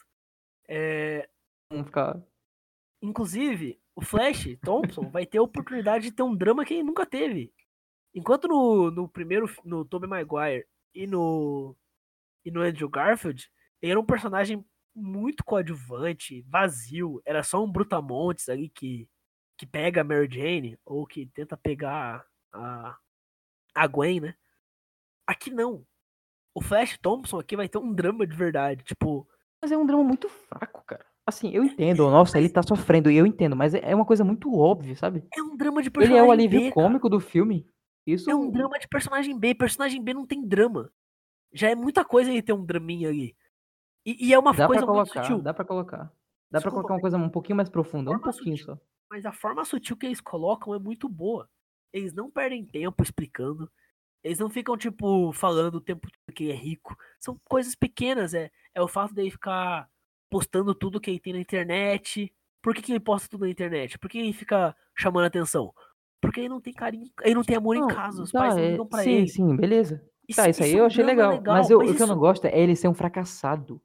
[0.69, 1.29] É,
[1.71, 2.21] Vamos ficar.
[3.03, 7.05] Inclusive, o Flash Thompson vai ter a oportunidade de ter um drama que ele nunca
[7.07, 7.53] teve.
[8.15, 11.77] Enquanto no, no primeiro, no Tobey Maguire e no,
[12.45, 13.51] e no Andrew Garfield,
[13.81, 14.65] ele era um personagem
[14.95, 17.23] muito coadjuvante, vazio.
[17.25, 19.07] Era só um brutamontes ali que,
[19.59, 22.97] que pega a Mary Jane, ou que tenta pegar a,
[23.75, 24.35] a Gwen, né?
[25.27, 25.85] Aqui não.
[26.55, 28.85] O Flash Thompson aqui vai ter um drama de verdade.
[28.85, 29.29] Tipo,
[29.61, 31.05] Mas é um drama muito fraco, cara.
[31.27, 32.09] Assim, eu entendo.
[32.09, 33.11] Nossa, ele tá sofrendo.
[33.11, 35.27] E eu entendo, mas é é uma coisa muito óbvia, sabe?
[35.37, 37.69] é um drama de Ele personagem é o alívio B, cômico do filme.
[38.07, 39.55] Isso É um drama de personagem B.
[39.55, 40.91] Personagem B não tem drama.
[41.53, 43.37] Já é muita coisa ele ter um draminha ali.
[44.07, 45.43] E, e é uma dá pra coisa muito colocar, sutil.
[45.43, 46.13] dá pra colocar.
[46.51, 48.59] Dá pra Desculpa, colocar uma coisa um pouquinho mais profunda, um pouquinho sutil.
[48.59, 48.79] só.
[49.11, 51.49] Mas a forma sutil que eles colocam é muito boa.
[51.93, 53.71] Eles não perdem tempo explicando.
[54.23, 56.97] Eles não ficam, tipo, falando o tempo todo que ele é rico.
[57.21, 58.35] São coisas pequenas.
[58.35, 59.89] É, é o fato dele ficar
[60.31, 62.33] postando tudo que ele tem na internet.
[62.61, 63.99] Por que, que ele posta tudo na internet?
[63.99, 65.73] Por que ele fica chamando atenção?
[66.21, 67.09] Porque ele não tem carinho.
[67.23, 68.23] Ele não tem amor em Não, casa.
[68.23, 69.29] Os tá, pais não é- ligam pra sim, ele.
[69.29, 70.05] sim, beleza.
[70.29, 71.55] Isso, Tá, isso aí isso é eu achei drama legal.
[71.55, 73.81] Mas eu, o que eu isso- não gosto é ele ser um fracassado.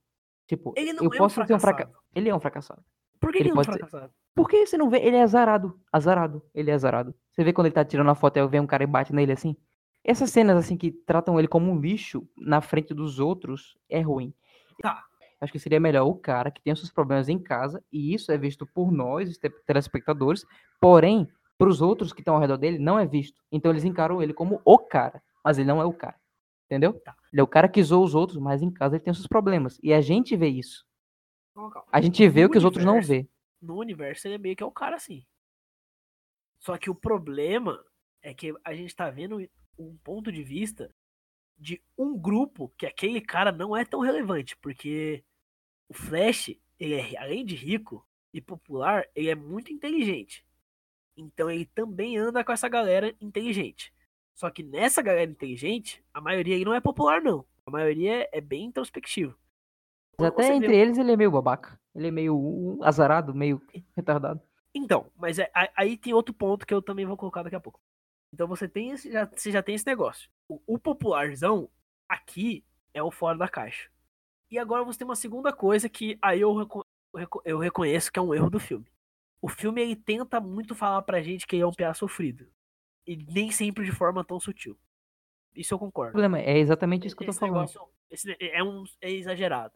[0.47, 1.61] Tipo, Ele não eu é um posso ser um fracassado.
[1.61, 2.03] fracassado.
[2.13, 2.84] Ele é um fracassado.
[3.21, 4.13] Por que ele ele é um fracassado?
[4.36, 4.97] Por que você não vê?
[4.99, 5.79] Ele é azarado.
[5.91, 6.43] Azarado.
[6.53, 7.13] Ele é azarado.
[7.31, 9.31] Você vê quando ele tá tirando a foto e vem um cara e bate nele
[9.31, 9.55] assim?
[10.03, 14.34] Essas cenas assim que tratam ele como um lixo na frente dos outros é ruim.
[14.81, 15.03] Tá.
[15.39, 18.31] Acho que seria melhor o cara que tem os seus problemas em casa, e isso
[18.31, 20.45] é visto por nós, telespectadores,
[20.79, 21.27] porém,
[21.57, 23.41] para os outros que estão ao redor dele, não é visto.
[23.51, 26.15] Então eles encaram ele como o cara, mas ele não é o cara.
[26.65, 26.93] Entendeu?
[26.93, 27.13] Tá.
[27.31, 29.27] Ele é o cara que zoa os outros, mas em casa ele tem os seus
[29.27, 29.77] problemas.
[29.84, 30.86] E a gente vê isso.
[31.91, 33.27] A gente vê o que os outros não vê.
[33.64, 35.26] No universo ele é meio que é o cara assim.
[36.59, 37.82] Só que o problema
[38.22, 39.39] é que a gente tá vendo
[39.80, 40.93] um ponto de vista
[41.57, 45.24] de um grupo que aquele cara não é tão relevante, porque
[45.88, 50.45] o Flash, ele é, além de rico e popular, ele é muito inteligente.
[51.16, 53.93] Então ele também anda com essa galera inteligente.
[54.36, 57.45] Só que nessa galera inteligente, a maioria aí não é popular não.
[57.66, 59.38] A maioria é bem introspectivo.
[60.18, 61.80] Mas até entre eles ele é meio babaca.
[61.95, 63.61] Ele é meio azarado, meio
[63.95, 64.41] retardado.
[64.76, 67.80] Então, mas é- aí tem outro ponto que eu também vou colocar daqui a pouco.
[68.34, 70.30] Então você tem esse, já, você já tem esse negócio.
[70.49, 71.70] O, o popularzão
[72.09, 73.89] aqui é o fora da caixa.
[74.49, 78.18] E agora você tem uma segunda coisa que aí eu, eu reco- eu reconheço que
[78.18, 78.86] é um erro do filme.
[79.41, 82.47] O filme ele tenta muito falar pra gente que ele é um piá sofrido.
[83.05, 84.78] E nem sempre de forma tão sutil.
[85.55, 86.14] Isso eu O concordo.
[86.14, 87.55] problema é exatamente isso que eu tô Esse falando.
[87.55, 89.74] negócio esse é, um, é exagerado.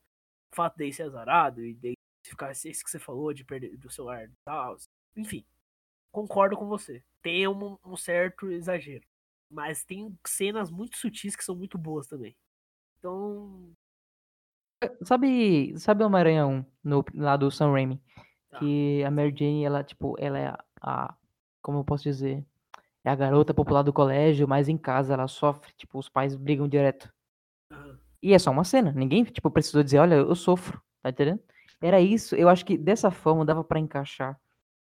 [0.52, 3.90] O fato dele ser azarado e dele ficar esse que você falou de perder do
[3.90, 4.76] celular e tal.
[5.16, 5.46] Enfim,
[6.12, 7.04] concordo com você.
[7.22, 9.06] Tem um, um certo exagero.
[9.50, 12.36] Mas tem cenas muito sutis que são muito boas também.
[13.00, 13.72] Então.
[15.04, 18.02] Sabe, sabe o Homem-Aranha 1, no, lá do Sam Raimi?
[18.50, 18.60] Tá.
[18.60, 21.18] Que a Mary Jane, ela, tipo, ela é a, a-
[21.62, 22.46] Como eu posso dizer?
[23.04, 25.74] É a garota popular do colégio, mas em casa ela sofre.
[25.74, 27.12] Tipo, os pais brigam direto.
[28.28, 28.92] E é só uma cena.
[28.92, 30.82] Ninguém, tipo, precisou dizer, olha, eu sofro.
[31.02, 31.40] Tá entendendo?
[31.80, 32.36] Era isso.
[32.36, 34.38] Eu acho que dessa forma dava pra encaixar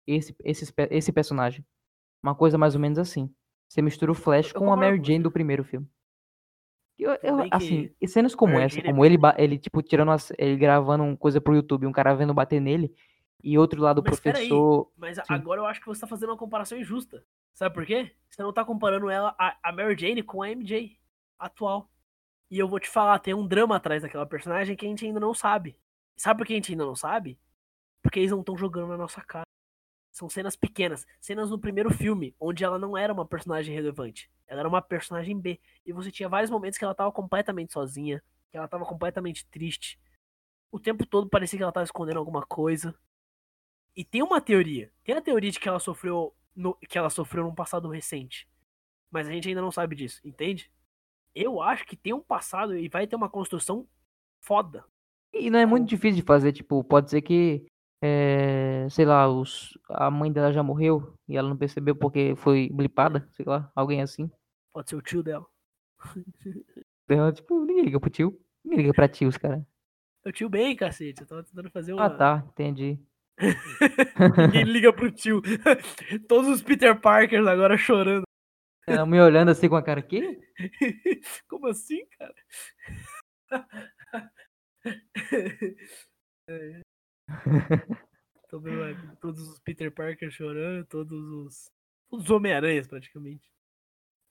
[0.06, 1.66] esse, esse, esse personagem.
[2.22, 3.34] Uma coisa mais ou menos assim.
[3.68, 5.88] Você mistura o Flash eu com a Mary Jane do primeiro filme.
[7.00, 11.04] Eu, eu, assim, cenas como essa, é como ele, ele, tipo, tirando as, ele gravando
[11.04, 12.94] uma coisa pro YouTube, um cara vendo bater nele,
[13.44, 14.92] e outro lado o professor.
[14.96, 15.24] Mas Sim.
[15.30, 17.26] agora eu acho que você tá fazendo uma comparação injusta.
[17.56, 18.12] Sabe por quê?
[18.30, 20.96] Você não tá comparando ela, a, a Mary Jane, com a MJ
[21.40, 21.90] atual.
[22.52, 25.22] E eu vou te falar, tem um drama atrás daquela personagem que a gente ainda
[25.22, 25.80] não sabe.
[26.18, 27.40] Sabe por que a gente ainda não sabe?
[28.04, 29.46] Porque eles não estão jogando na nossa cara.
[30.12, 31.08] São cenas pequenas.
[31.22, 34.30] Cenas no primeiro filme, onde ela não era uma personagem relevante.
[34.46, 35.62] Ela era uma personagem B.
[35.86, 38.22] E você tinha vários momentos que ela tava completamente sozinha.
[38.50, 39.98] Que ela tava completamente triste.
[40.70, 42.94] O tempo todo parecia que ela tava escondendo alguma coisa.
[43.96, 44.92] E tem uma teoria.
[45.06, 46.36] Tem a teoria de que ela sofreu.
[46.54, 48.46] No, que ela sofreu num passado recente.
[49.10, 50.70] Mas a gente ainda não sabe disso, entende?
[51.34, 53.88] Eu acho que tem um passado e vai ter uma construção
[54.44, 54.84] foda.
[55.34, 57.66] E não é muito Com- difícil de fazer, tipo, pode ser que,
[58.04, 62.70] é, sei lá, os, a mãe dela já morreu e ela não percebeu porque foi
[62.74, 64.30] blipada, sei lá, alguém assim.
[64.74, 65.46] Pode ser o tio dela.
[67.08, 68.40] Ela, tipo, ninguém liga pro tio.
[68.64, 69.66] Ninguém liga pra tios, cara.
[70.26, 71.22] O tio bem, cacete.
[71.22, 72.06] Eu tava tentando fazer uma.
[72.06, 73.00] Ah, tá, entendi.
[74.38, 75.42] Ninguém liga pro tio.
[76.28, 78.24] Todos os Peter Parkers agora chorando.
[78.92, 80.40] Ela me olhando assim com a cara, quê?
[81.48, 82.36] Como assim, cara?
[86.48, 86.82] É.
[88.90, 91.72] Aqui todos os Peter Parker chorando, todos os.
[92.10, 93.50] Os Homem-Aranhas, praticamente.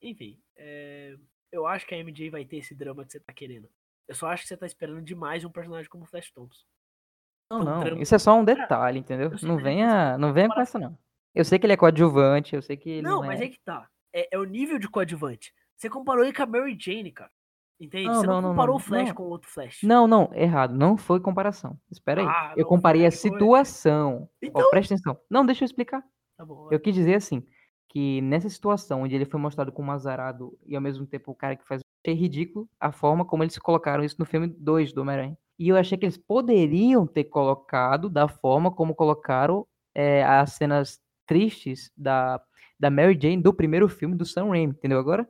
[0.03, 1.17] Enfim, é,
[1.51, 3.71] eu acho que a MJ vai ter esse drama que você tá querendo.
[4.07, 6.65] Eu só acho que você tá esperando demais um personagem como o Flash Thompson.
[7.51, 8.03] Não, um não, drama.
[8.03, 9.31] isso é só um detalhe, entendeu?
[9.31, 10.99] Não mas é que venha, não venha com essa, não.
[11.35, 13.45] Eu sei que ele é coadjuvante, eu sei que ele Não, não, mas é...
[13.45, 13.89] é que tá.
[14.13, 15.53] É, é o nível de coadjuvante.
[15.77, 17.31] Você comparou ele com a Mary Jane, cara.
[17.81, 18.09] Entende?
[18.09, 19.15] Não, você não, não, comparou não, o Flash não.
[19.15, 19.79] com o outro Flash.
[19.83, 20.77] Não, não, errado.
[20.77, 21.79] Não foi comparação.
[21.91, 22.27] Espera aí.
[22.27, 24.29] Ah, eu comparei a situação.
[24.43, 25.19] Então- presta atenção.
[25.31, 26.05] Não, deixa eu explicar.
[26.37, 26.69] Tá bom.
[26.71, 27.43] Eu quis dizer assim,
[27.89, 31.57] que nessa situação onde ele foi mostrado como azarado e ao mesmo tempo o cara
[31.57, 31.81] que faz.
[32.03, 35.37] Achei ridículo a forma como eles colocaram isso no filme 2 do Homem-Aranha.
[35.59, 40.99] E eu achei que eles poderiam ter colocado da forma como colocaram é, as cenas
[41.27, 42.41] tristes da,
[42.81, 45.29] da Mary Jane do primeiro filme do Sam Raimi, entendeu agora?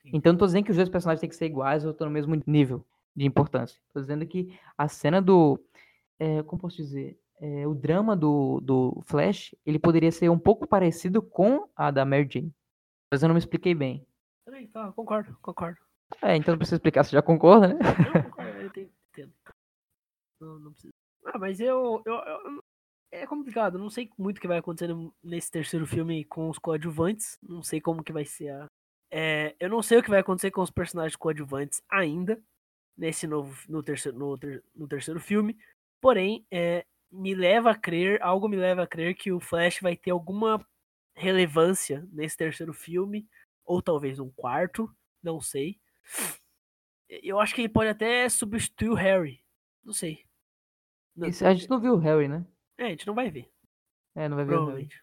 [0.00, 0.16] Entendi.
[0.16, 2.12] Então não tô dizendo que os dois personagens têm que ser iguais ou estão no
[2.12, 3.78] mesmo nível de importância.
[3.92, 5.60] Tô dizendo que a cena do.
[6.18, 7.18] é, como posso dizer?
[7.40, 12.04] É, o drama do, do Flash, ele poderia ser um pouco parecido com a da
[12.04, 12.54] Mary Jane.
[13.10, 14.06] Mas eu não me expliquei bem.
[14.44, 15.78] Também, tá, concordo, concordo.
[16.22, 17.74] É, então não precisa explicar, você já concorda, né?
[18.14, 19.32] Não, concordo, eu entendo.
[20.40, 20.92] Não, não precisa.
[21.26, 22.61] Ah, mas eu, eu, eu-
[23.14, 24.88] É complicado, não sei muito o que vai acontecer
[25.22, 27.38] nesse terceiro filme com os coadjuvantes.
[27.42, 28.66] Não sei como que vai ser a.
[29.10, 32.42] É, eu não sei o que vai acontecer com os personagens coadjuvantes ainda.
[32.96, 33.54] Nesse novo.
[33.68, 35.58] No terceiro, no, ter- no terceiro filme.
[36.00, 38.20] Porém, é, me leva a crer.
[38.22, 40.66] Algo me leva a crer que o Flash vai ter alguma
[41.14, 43.28] relevância nesse terceiro filme.
[43.62, 44.90] Ou talvez um quarto.
[45.22, 45.78] Não sei.
[47.08, 49.44] Eu acho que ele pode até substituir o Harry
[49.84, 50.24] Não sei.
[51.46, 52.42] A gente não viu o Harry, né?
[52.78, 53.50] É, a gente não vai ver,
[54.14, 55.02] É, não vai ver provavelmente.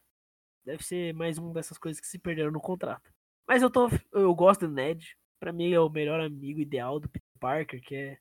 [0.65, 3.11] Deve ser mais uma dessas coisas que se perderam no contrato.
[3.47, 3.89] Mas eu tô.
[4.11, 5.17] Eu gosto do Ned.
[5.39, 8.17] Pra mim é o melhor amigo ideal do Peter Parker, que é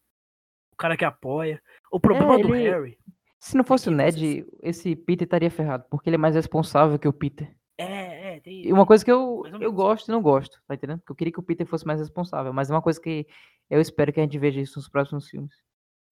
[0.72, 1.60] o cara que apoia.
[1.90, 2.98] O problema do ele- Harry.
[3.40, 7.06] Se não fosse o Ned, esse Peter estaria ferrado, porque ele é mais responsável que
[7.06, 7.54] o Peter.
[7.76, 8.66] É, é, tem.
[8.66, 10.98] E uma coisa que eu, eu gosto e não gosto, tá entendendo?
[10.98, 13.26] Porque eu queria que o Peter fosse mais responsável, mas é uma coisa que
[13.70, 15.54] eu espero que a gente veja isso nos próximos filmes.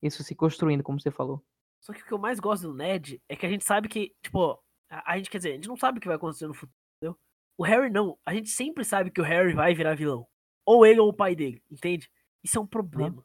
[0.03, 1.43] Isso se construindo, como você falou.
[1.87, 4.13] Só que o que eu mais gosto do Ned é que a gente sabe que,
[4.21, 4.61] tipo,
[4.91, 6.77] a, a gente quer dizer, a gente não sabe o que vai acontecer no futuro,
[6.97, 7.17] entendeu?
[7.57, 8.19] O Harry não.
[8.27, 10.27] A gente sempre sabe que o Harry vai virar vilão.
[10.65, 12.11] Ou ele ou o pai dele, entende?
[12.43, 13.25] Isso é um problema.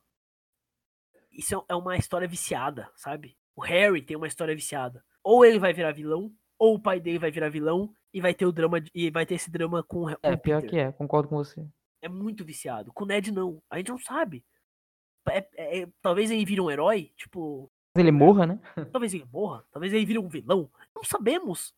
[1.32, 3.36] Isso é- é uma história viciada, sabe?
[3.56, 5.04] O Harry tem uma história viciada.
[5.24, 8.46] Ou ele vai virar vilão, ou o pai dele vai virar vilão e vai ter
[8.46, 11.36] o drama e vai ter esse drama com, o- É, pior que é, concordo com
[11.38, 11.66] você.
[12.02, 12.92] É muito viciado.
[12.94, 13.62] Com o Ned não.
[13.70, 14.44] A gente não sabe.
[15.30, 18.60] É- é- é- talvez ele vire um herói, tipo, ele morra, né?
[18.92, 20.70] Talvez ele morra, talvez ele vire um vilão.
[20.96, 21.74] Não sabemos.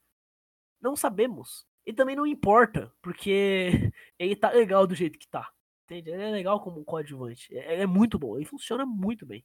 [0.81, 1.65] Não sabemos.
[1.85, 3.69] E também não importa, porque
[4.19, 5.49] ele tá legal do jeito que tá.
[5.85, 6.11] Entende?
[6.11, 7.55] Ele é legal como um coadjuvante.
[7.57, 9.43] É, é muito bom, ele funciona muito bem.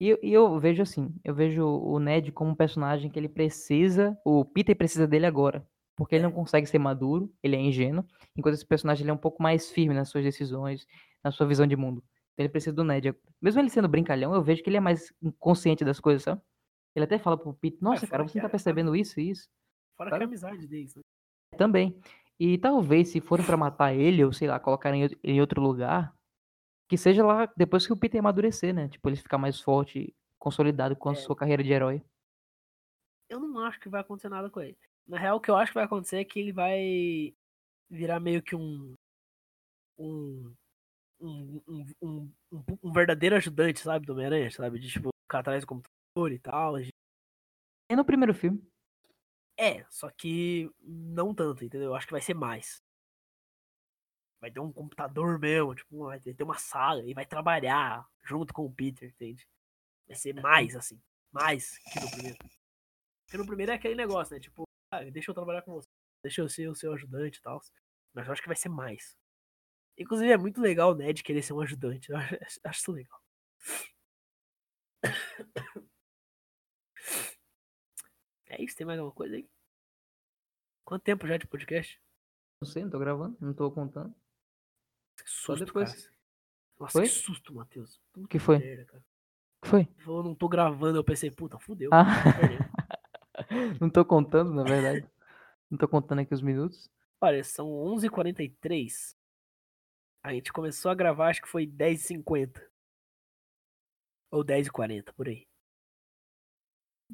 [0.00, 3.28] E, eu- e eu vejo assim, eu vejo o Ned como um personagem que ele
[3.28, 5.64] precisa, o Peter precisa dele agora.
[5.96, 6.26] Porque ele É.
[6.26, 8.04] não consegue ser maduro, ele é ingênuo,
[8.36, 10.84] enquanto esse personagem ele é um pouco mais firme nas suas decisões,
[11.22, 12.02] na sua visão de mundo.
[12.38, 13.14] Ele precisa do Ned.
[13.40, 16.40] Mesmo ele sendo brincalhão, eu vejo que ele é mais consciente das coisas, sabe?
[16.94, 19.30] Ele até fala pro Peter, nossa, cara, fora você não tá a- percebendo isso e
[19.30, 19.48] isso?
[19.96, 20.24] Fora que a Sabe?
[20.24, 21.02] amizade deles, né?
[21.56, 21.98] Também.
[22.40, 25.60] E talvez, se forem pra matar ele, ou sei lá, colocar em, outro- em outro
[25.60, 26.14] lugar,
[26.88, 28.88] que seja lá depois que o Peter amadurecer, né?
[28.88, 31.16] Tipo, ele ficar mais forte, consolidado com a É.
[31.16, 32.02] sua carreira de herói.
[33.28, 34.76] Eu não acho que vai acontecer nada com ele.
[35.06, 37.34] Na real, o que eu acho que vai acontecer é que ele vai
[37.90, 38.94] virar meio que um.
[39.98, 40.52] Um.
[41.24, 42.32] Um, um, um,
[42.82, 44.80] um, verdadeiro ajudante, sabe, do Homem-Aranha, sabe?
[44.80, 46.80] De tipo, ficar atrás do computador e tal.
[46.80, 46.90] E
[47.94, 48.60] no primeiro filme.
[49.56, 51.90] É, só que não tanto, entendeu?
[51.90, 52.82] Eu acho que vai ser mais.
[54.40, 58.52] Vai ter um computador mesmo, tipo, vai ter ter uma sala e vai trabalhar junto
[58.52, 59.46] com o Peter, entende?
[60.08, 61.00] Vai ser mais assim,
[61.30, 62.38] mais que no primeiro.
[63.24, 64.40] Porque no primeiro é aquele negócio, né?
[64.40, 65.88] Tipo, ah, deixa eu trabalhar com você,
[66.24, 67.60] deixa eu ser o seu ajudante e tal.
[68.12, 69.16] Mas eu acho que vai ser mais.
[69.98, 72.10] Inclusive é muito legal o Ned querer ser um ajudante.
[72.10, 72.34] Eu acho,
[72.64, 73.20] acho isso legal.
[78.46, 79.48] É isso, tem mais alguma coisa aí?
[80.84, 82.00] Quanto tempo já de podcast?
[82.60, 84.14] Não sei, não tô gravando, não tô contando.
[85.16, 85.90] Que susto, depois.
[85.92, 86.14] cara.
[86.78, 87.02] Nossa, Foi?
[87.02, 88.00] que susto, Matheus.
[88.12, 88.58] Puta Que foi?
[88.58, 89.04] merda,
[89.62, 89.80] que foi?
[89.82, 91.90] Ele falou, não tô gravando, eu pensei, puta, fudeu.
[91.92, 92.04] Ah,
[93.80, 95.08] não tô contando, na verdade.
[95.70, 96.90] Não tô contando aqui os minutos.
[97.20, 99.16] Olha, são 11h43.
[100.24, 102.62] A gente começou a gravar, acho que foi 10h50.
[104.30, 105.46] Ou 10h40, por aí.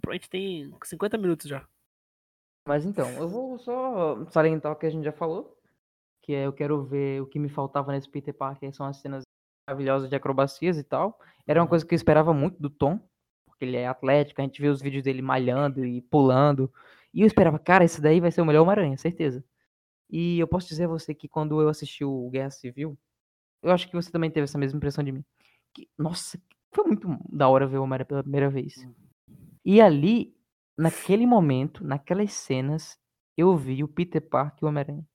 [0.07, 1.67] A gente tem 50 minutos já.
[2.67, 5.57] Mas então, eu vou só salientar o que a gente já falou.
[6.23, 9.25] Que é eu quero ver o que me faltava nesse Peter Parker, são as cenas
[9.67, 11.19] maravilhosas de acrobacias e tal.
[11.47, 11.71] Era uma Uhum.
[11.71, 13.01] coisa que eu esperava muito do Tom,
[13.47, 16.73] porque ele é atlético, a gente vê os vídeos dele malhando e pulando.
[17.13, 19.43] E eu esperava, cara, esse daí vai ser o melhor Homem-Aranha, certeza.
[20.11, 22.99] E eu posso dizer a você que quando eu assisti o Guerra Civil,
[23.63, 25.25] eu acho que você também teve essa mesma impressão de mim.
[25.75, 26.41] Que, nossa,
[26.73, 28.87] foi muito da hora ver o Homem-Aranha pela primeira vez.
[29.65, 30.35] E ali,
[30.77, 32.99] naquele momento, naquelas cenas,
[33.37, 35.07] eu vi o Peter Parker e o Homem-Aranha.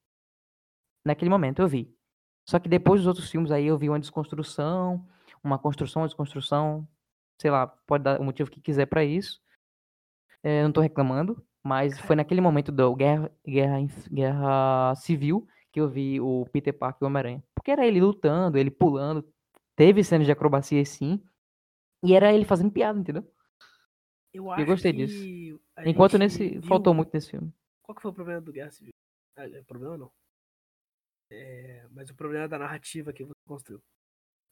[1.06, 1.94] Naquele momento eu vi.
[2.48, 5.08] Só que depois dos outros filmes aí eu vi uma desconstrução,
[5.44, 6.88] uma construção, uma desconstrução,
[7.40, 9.42] sei lá, pode dar o motivo que quiser pra isso.
[10.42, 13.78] É, eu não tô reclamando, mas foi naquele momento do Guerra, Guerra,
[14.12, 17.44] Guerra Civil que eu vi o Peter Parker e o Homem-Aranha.
[17.56, 19.28] Porque era ele lutando, ele pulando,
[19.76, 21.20] teve cenas de acrobacia sim,
[22.04, 23.28] e era ele fazendo piada, entendeu?
[24.32, 25.60] Eu acho gostei que disso.
[25.84, 27.52] Enquanto nesse viu- faltou muito nesse filme.
[27.82, 28.94] Qual que foi o problema do Guerra Civil?
[29.36, 30.12] Ah, é problema não.
[31.32, 33.82] É, mas o problema é da narrativa que você construiu.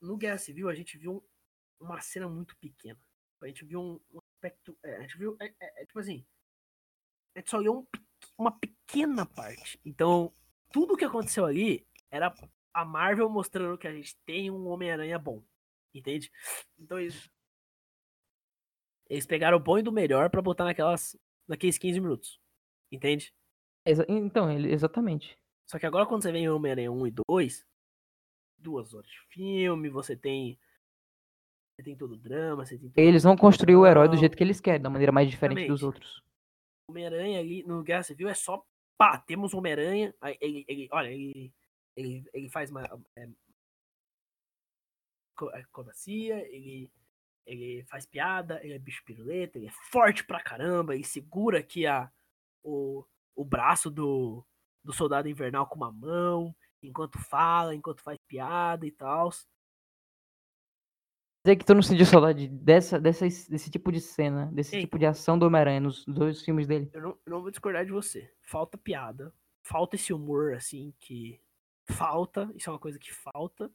[0.02, 1.14] No Guerra Civil a gente viu
[1.80, 3.00] um- uma cena muito pequena.
[3.42, 4.76] A gente viu um, um aspecto.
[4.84, 5.36] é, a gente viu.
[5.40, 6.26] É, é- é tipo assim.
[7.36, 7.88] A gente só olhou um
[8.38, 9.80] uma pequena parte.
[9.86, 10.34] Então,
[10.72, 12.34] tudo que aconteceu ali era
[12.74, 15.44] a Marvel mostrando que a gente tem um Homem-Aranha bom.
[15.94, 16.32] Entende?
[16.80, 17.30] Então eles.
[19.10, 21.18] Eles pegaram o bom e do melhor pra botar naquelas.
[21.48, 22.40] naqueles 15 minutos.
[22.92, 23.34] Entende?
[23.86, 25.38] Exa- então, ele, exatamente.
[25.70, 27.66] Só que agora quando você vem em Homem-Aranha 1 e 2,
[28.58, 30.58] duas horas de filme, você tem.
[31.76, 34.44] Você tem todo o drama, você tem Eles vão construir o herói do jeito que
[34.44, 35.86] eles querem, da maneira mais diferente dos Exatamente.
[35.86, 36.24] outros.
[36.92, 38.64] Homem-Aranha ali no Guerra Civil é só.
[38.98, 40.14] Pá, temos Homem-Aranha.
[40.40, 41.52] Ele, ele, olha, ele,
[41.96, 42.84] ele, ele faz uma.
[43.16, 43.28] É,
[45.36, 46.92] co- acrobacia, ele,
[47.46, 51.88] ele faz piada, ele é bicho piruleta, ele é forte pra caramba, ele segura aqui
[51.88, 52.12] a,
[52.64, 53.04] o,
[53.36, 54.46] o braço do,
[54.84, 59.32] do soldado invernal com uma mão, enquanto fala, enquanto faz piada e tal.
[61.44, 64.82] Dizer que tu não sentiu saudade dessa, dessa, desse tipo de cena, desse Ei.
[64.82, 66.90] tipo de ação do Homem-Aranha nos dois filmes dele.
[66.94, 68.32] Eu não, eu não vou discordar de você.
[68.44, 69.34] Falta piada,
[69.64, 71.42] falta esse humor, assim, que
[71.90, 73.72] falta, isso é uma coisa que falta.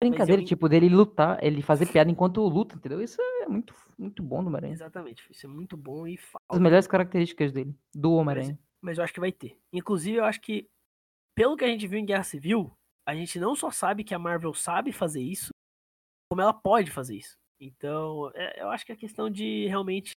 [0.00, 3.00] Brincadeira, eu tipo, dele lutar, ele fazer piada enquanto luta, entendeu?
[3.00, 4.72] Isso é muito, muito bom do Homem-Aranha.
[4.72, 6.44] Exatamente, isso é muito bom e falta.
[6.48, 8.58] As melhores características dele, do Homem-Aranha.
[8.80, 9.56] mas eu acho que vai ter.
[9.72, 10.68] Inclusive, eu acho que,
[11.36, 12.76] pelo que a gente viu em Guerra Civil,
[13.06, 15.52] a gente não só sabe que a Marvel sabe fazer isso,
[16.32, 17.36] como ela pode fazer isso.
[17.60, 20.12] Então, é- eu acho que é questão de realmente.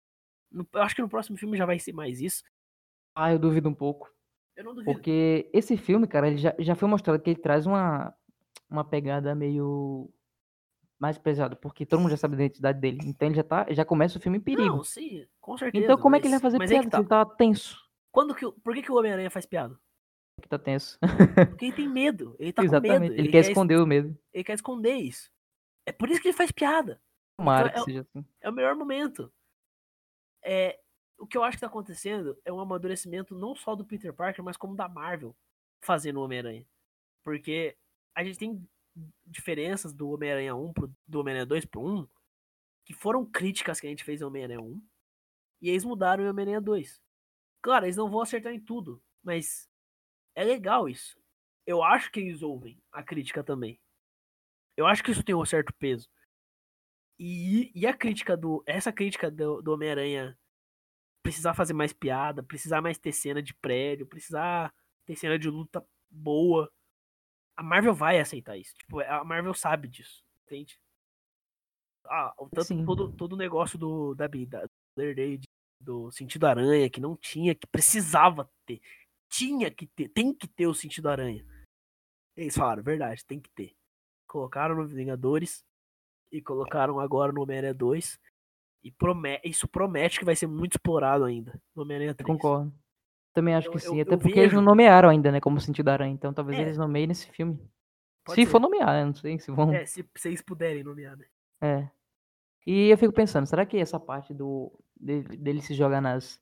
[0.73, 2.43] Eu acho que no próximo filme já vai ser mais isso.
[3.15, 4.09] Ah, eu duvido um pouco.
[4.55, 4.91] Eu não duvido.
[4.93, 8.13] Porque esse filme, cara, ele já, já foi mostrado que ele traz uma,
[8.69, 10.09] uma pegada meio
[10.97, 12.99] mais pesada, porque todo mundo já sabe a identidade dele.
[13.03, 14.77] Então ele já tá, já começa o filme em perigo.
[14.77, 15.83] Não, sim, com certeza.
[15.83, 17.25] então como é que ele vai mas- fazer mas aí piada que se ele tá.
[17.25, 17.77] tá tenso?
[18.13, 19.77] Quando que, por que, que o Homem-Aranha faz piada?
[20.41, 20.97] Que tá tenso.
[21.49, 22.33] Porque ele tem medo.
[22.39, 22.93] Ele tá Exatamente.
[22.95, 23.13] com medo.
[23.19, 24.17] Ele, quer es- esconder o medo.
[24.33, 25.29] ele quer esconder isso.
[25.85, 27.01] É por isso que ele faz piada.
[27.37, 28.25] Tomara é que o- seja assim.
[28.41, 29.31] É o melhor momento.
[30.43, 30.79] É,
[31.17, 34.43] o que eu acho que tá acontecendo é um amadurecimento não só do Peter Parker,
[34.43, 35.35] mas como da Marvel
[35.83, 36.65] fazendo o Homem-Aranha.
[37.23, 37.77] Porque
[38.15, 38.67] a gente tem
[39.25, 42.07] diferenças do Homem-Aranha 1 pro, do Homem-Aranha 2 pro 1,
[42.85, 44.81] que foram críticas que a gente fez em Homem-Aranha 1,
[45.61, 47.01] e eles mudaram em Homem-Aranha 2.
[47.61, 49.67] Claro, eles não vão acertar em tudo, mas
[50.35, 51.19] é legal isso.
[51.65, 53.79] Eu acho que eles ouvem a crítica também.
[54.77, 56.09] Eu acho que isso tem um certo peso.
[57.17, 58.63] E, e a crítica do.
[58.65, 60.37] Essa crítica do, do Homem-Aranha
[61.25, 64.71] precisar fazer mais piada, precisar mais ter cena de prédio, precisar
[65.05, 66.71] ter cena de luta boa.
[67.57, 68.75] A Marvel vai aceitar isso.
[68.75, 70.79] Tipo, a Marvel sabe disso, entende?
[72.05, 72.85] Ah, o tanto, Sim.
[72.85, 75.49] todo, todo o negócio do, da, da, Daredevil,
[75.79, 78.79] do sentido aranha, que não tinha, que precisava ter.
[79.27, 81.43] Tinha que ter, tem que ter o sentido aranha.
[82.35, 83.75] Eles falaram, verdade, tem que ter.
[84.35, 85.63] Colocaram no Vingadores
[86.29, 88.19] e colocaram agora no Homem-Aranha 2.
[88.83, 92.27] E prome isso promete que vai ser muito explorado ainda no Homem-Aranha 3.
[92.27, 92.73] Concordo.
[93.33, 93.95] Também acho Eu- que eu- sim.
[93.97, 95.39] eu Até porque eles vejo- não nomearam ainda, né?
[95.39, 96.11] Como sentido aranha.
[96.13, 96.63] Então talvez É.
[96.63, 97.55] eles nomeiem nesse filme.
[98.25, 98.51] Pode Se ser.
[98.51, 99.05] for nomear, né?
[99.05, 99.71] Não sei se vão.
[99.73, 101.25] É, se vocês puderem nomear, né?
[101.61, 101.89] É.
[102.67, 104.69] E eu fico pensando, será que essa parte do
[104.99, 106.41] dele, dele se jogar nas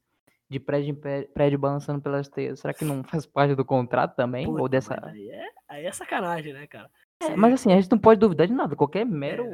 [0.49, 4.15] de prédio em pé- prédio balançando pelas teias, será que não faz parte do contrato
[4.15, 4.47] também?
[4.47, 4.99] Puta, Ou dessa.
[5.07, 6.89] Aí é, aí é sacanagem, né, cara?
[7.31, 8.75] É, mas assim, a gente não pode duvidar de nada.
[8.75, 9.49] Qualquer é mero,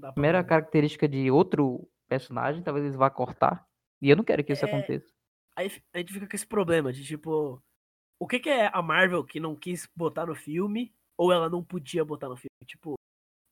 [0.00, 3.66] pra mera característica de outro personagem, talvez eles vá cortar.
[4.00, 5.06] E eu não quero que isso É, aconteça.
[5.56, 7.62] Aí a gente fica com esse problema de tipo,
[8.18, 11.62] o que, que é a Marvel que não quis botar no filme ou ela não
[11.62, 12.50] podia botar no filme?
[12.66, 12.94] Tipo,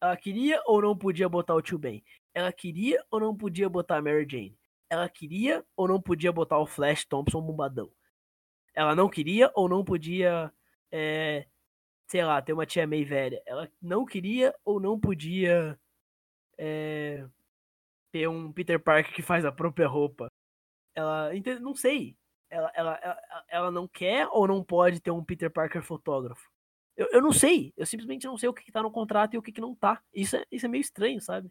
[0.00, 2.02] ela queria ou não podia botar o Tio Ben?
[2.34, 4.56] Ela queria ou não podia botar a Mary Jane?
[4.90, 7.90] Ela queria ou não podia botar o Flash Thompson bombadão?
[8.74, 10.52] Ela não queria ou não podia,
[10.92, 11.46] é,
[12.08, 13.42] sei lá, ter uma tia May velha?
[13.46, 15.78] Ela não queria ou não podia
[16.56, 17.24] é,
[18.10, 20.28] ter um Peter Parker que faz a própria roupa?
[20.94, 21.30] Ela,
[21.60, 22.16] não sei.
[22.50, 26.50] Ela, ela, ela, ela não quer ou não pode ter um Peter Parker fotógrafo?
[26.96, 27.72] Eu, eu não sei.
[27.76, 29.74] Eu simplesmente não sei o que, que tá no contrato e o que, que não
[29.74, 30.02] tá.
[30.12, 31.50] Isso é, isso é meio estranho, sabe?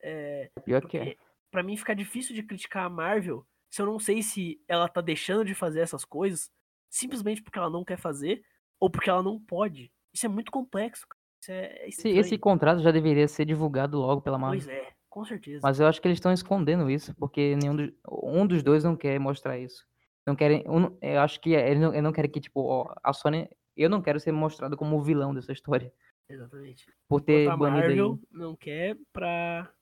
[0.00, 1.16] É, Pior que é.
[1.50, 5.00] pra mim fica difícil de criticar a Marvel se eu não sei se ela tá
[5.00, 6.50] deixando de fazer essas coisas
[6.90, 8.44] simplesmente porque ela não quer fazer
[8.82, 9.92] ou porque ela não pode.
[10.12, 11.06] Isso é muito complexo.
[11.48, 14.58] é, é Esse, esse contrato já deveria ser divulgado logo pela Marvel.
[14.60, 15.60] Pois é, com certeza.
[15.62, 18.96] Mas eu acho que eles estão escondendo isso, porque nenhum dos, um dos dois não
[18.96, 19.86] quer mostrar isso.
[20.26, 23.12] Não querem, um eu acho que eles não, eles não querem que, tipo, ó, a
[23.12, 25.92] Sony, eu não quero ser mostrado como o vilão dessa história,
[26.28, 26.84] Exatamente.
[27.08, 27.96] por ter Enquanto a banido aí.
[27.96, 29.72] Marvel não quer pra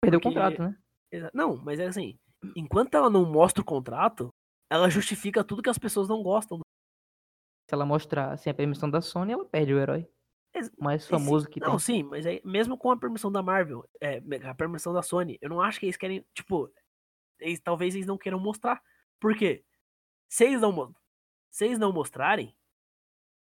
[0.00, 0.76] Perdeu o porque- contrato, né?
[1.32, 2.18] Não, mas é assim,
[2.56, 4.28] enquanto ela não mostra o contrato,
[4.70, 6.58] ela justifica tudo que as pessoas não gostam.
[7.66, 10.08] Se ela mostrar sem a permissão da Sony, ela perde o herói
[10.78, 11.78] mais famoso que não, tem.
[11.78, 15.48] sim, mas aí, mesmo com a permissão da Marvel, é, a permissão da Sony, eu
[15.48, 16.72] não acho que eles querem, tipo,
[17.38, 18.82] eles, talvez eles não queiram mostrar.
[19.20, 19.64] Por quê?
[20.28, 20.94] Se eles não,
[21.50, 22.56] se eles não mostrarem,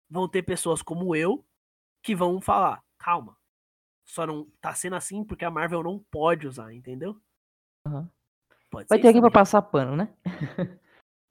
[0.10, 1.46] vão ter pessoas como eu
[2.02, 3.38] que vão falar, calma,
[4.04, 7.20] só não tá sendo assim porque a Marvel não pode usar, entendeu?
[7.86, 8.10] Aham.
[8.70, 10.14] Pode Vai ter alguém pra passar pano, né?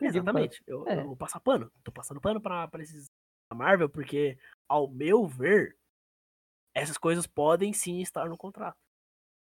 [0.09, 0.63] Exatamente.
[0.67, 1.01] Eu, É.
[1.01, 1.71] eu vou passar pano.
[1.83, 3.07] Tô passando pano pra, pra esses
[3.51, 4.39] da Marvel, porque,
[4.69, 5.77] ao meu ver,
[6.75, 8.77] essas coisas podem sim estar no contrato.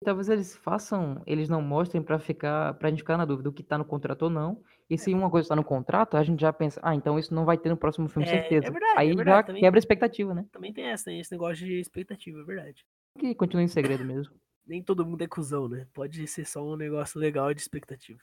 [0.04, 3.62] Talvez eles façam, eles não mostrem pra ficar, pra gente ficar na dúvida do que
[3.62, 4.62] tá no contrato ou não.
[4.90, 7.46] E se uma coisa tá no contrato, a gente já pensa, ah, então isso não
[7.46, 8.66] vai ter no próximo filme, É- certeza.
[8.66, 9.62] é verdade, é Aí verdade, já também.
[9.62, 10.46] quebra a expectativa, né?
[10.52, 12.84] Também tem essa, tem esse negócio de expectativa, é verdade.
[13.18, 14.34] Que continua em segredo mesmo.
[14.66, 15.86] nem todo mundo é cuzão, né?
[15.94, 18.20] Pode ser só um negócio legal de expectativa.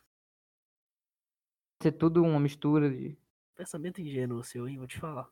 [1.83, 3.17] Ser tudo uma mistura de.
[3.57, 4.77] Pensamento ingênuo seu, hein?
[4.77, 5.29] Vou te falar.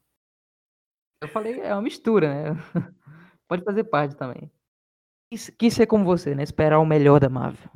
[1.22, 2.62] Eu falei, é uma mistura, né?
[3.48, 4.52] Pode fazer parte também.
[5.32, 6.44] Quis, quis ser como você, né?
[6.44, 7.72] Esperar o melhor da Marvel.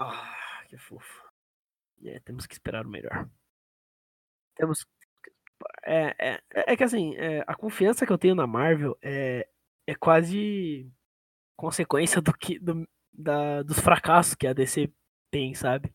[0.00, 1.30] Ah, que fofo.
[2.04, 3.30] É, temos que esperar o melhor.
[4.56, 4.84] Temos.
[5.84, 9.48] É, é, é que assim, é, a confiança que eu tenho na Marvel é,
[9.86, 10.92] é quase
[11.56, 14.92] consequência do que do, da, dos fracassos que a DC
[15.30, 15.94] tem, sabe?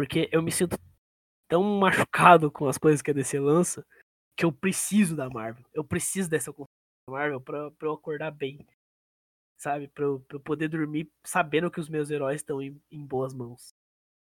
[0.00, 0.78] Porque eu me sinto
[1.46, 3.86] tão machucado com as coisas que a DC lança
[4.34, 5.62] que eu preciso da Marvel.
[5.74, 6.64] Eu preciso dessa da
[7.06, 8.66] Marvel pra, pra eu acordar bem.
[9.58, 9.88] Sabe?
[9.88, 13.34] Pra eu, pra eu poder dormir sabendo que os meus heróis estão em, em boas
[13.34, 13.74] mãos.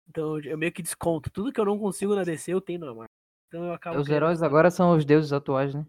[0.08, 1.28] Então eu meio que desconto.
[1.30, 3.04] Tudo que eu não consigo na DC eu tenho na Marvel.
[3.48, 3.98] Então eu acabo.
[3.98, 5.86] Os querendo- heróis agora são os deuses atuais, né?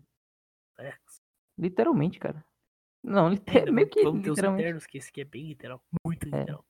[0.80, 0.98] É,
[1.58, 2.44] Literalmente, cara.
[3.02, 4.64] Não, lite- ainda meio que vamos ter os literalmente.
[4.64, 5.82] Eternos, que esse aqui é bem literal.
[6.06, 6.40] Muito É.
[6.42, 6.66] literal.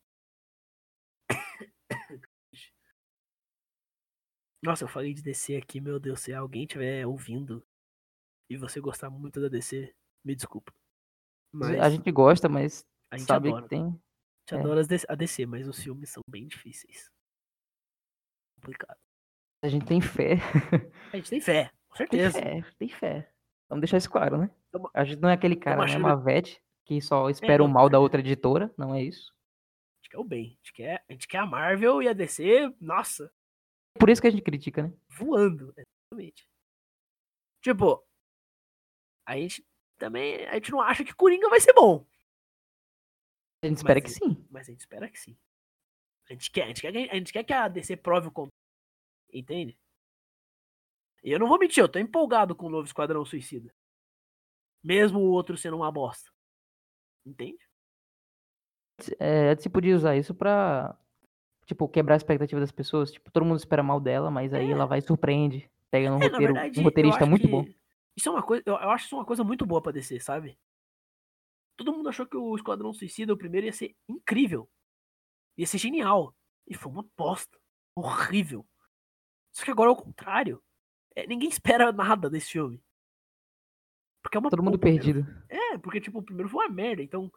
[4.63, 7.65] Nossa, eu falei de DC aqui, meu Deus, se alguém estiver ouvindo
[8.49, 9.93] e você gostar muito da DC,
[10.23, 10.73] me desculpa.
[11.51, 13.63] Mas A gente gosta, mas a gente sabe adora.
[13.63, 13.81] que tem.
[13.81, 14.59] A gente é.
[14.59, 17.09] adora a DC, mas os filmes são bem difíceis.
[18.55, 18.99] Complicado.
[19.63, 20.35] A gente tem fé.
[21.11, 22.39] A gente tem fé, com Tem certeza.
[22.39, 23.31] fé, tem fé.
[23.69, 24.49] Vamos deixar isso claro, né?
[24.93, 25.97] A gente não é aquele cara, né?
[25.97, 27.99] Mavete, que só espera o não, mal da é.
[27.99, 28.73] outra editora.
[28.77, 29.31] Não é isso.
[29.31, 30.45] A gente quer o bem.
[30.45, 33.31] A gente quer, a gente quer a Marvel e a DC, nossa,
[33.99, 34.93] Por isso que a gente critica, né?
[35.09, 35.73] voando.
[35.77, 36.47] Exatamente.
[37.61, 38.03] Tipo,
[39.27, 39.65] a gente
[39.97, 40.45] também.
[40.47, 42.05] A gente não acha que Coringa vai ser bom.
[43.63, 44.47] A gente espera Mas que sim.
[44.49, 45.37] Mas a gente espera que sim.
[46.29, 48.31] A gente quer, a gente quer, que- a gente quer que a DC prove o
[48.31, 48.51] contrário.
[49.33, 49.77] Entende?
[51.23, 53.71] E eu não vou mentir, eu tô empolgado com o novo Esquadrão Suicida.
[54.83, 56.31] Mesmo o outro sendo uma bosta.
[57.23, 57.59] Entende?
[59.19, 60.97] É, você podia usar isso pra,
[61.71, 63.11] tipo, quebrar a expectativa das pessoas.
[63.11, 64.71] Tipo, todo mundo espera mal dela, mas aí É.
[64.71, 65.69] ela vai e surpreende.
[65.89, 67.65] Pega um, É, roteiro, verdade, um roteirista muito que bom.
[68.15, 68.63] Isso é uma coisa.
[68.65, 70.57] Eu, acho isso uma coisa muito boa pra DC, sabe?
[71.77, 74.69] Todo mundo achou que o Esquadrão Suicida, o primeiro, ia ser incrível.
[75.57, 76.35] Ia ser genial.
[76.67, 77.57] E foi uma bosta.
[77.95, 78.65] Horrível.
[79.53, 80.61] Só que agora é o contrário.
[81.15, 82.81] É, ninguém espera nada desse filme.
[84.21, 85.25] Porque é uma Todo mundo perdido.
[85.49, 87.01] É, porque, tipo, o primeiro foi uma merda.
[87.01, 87.31] Então,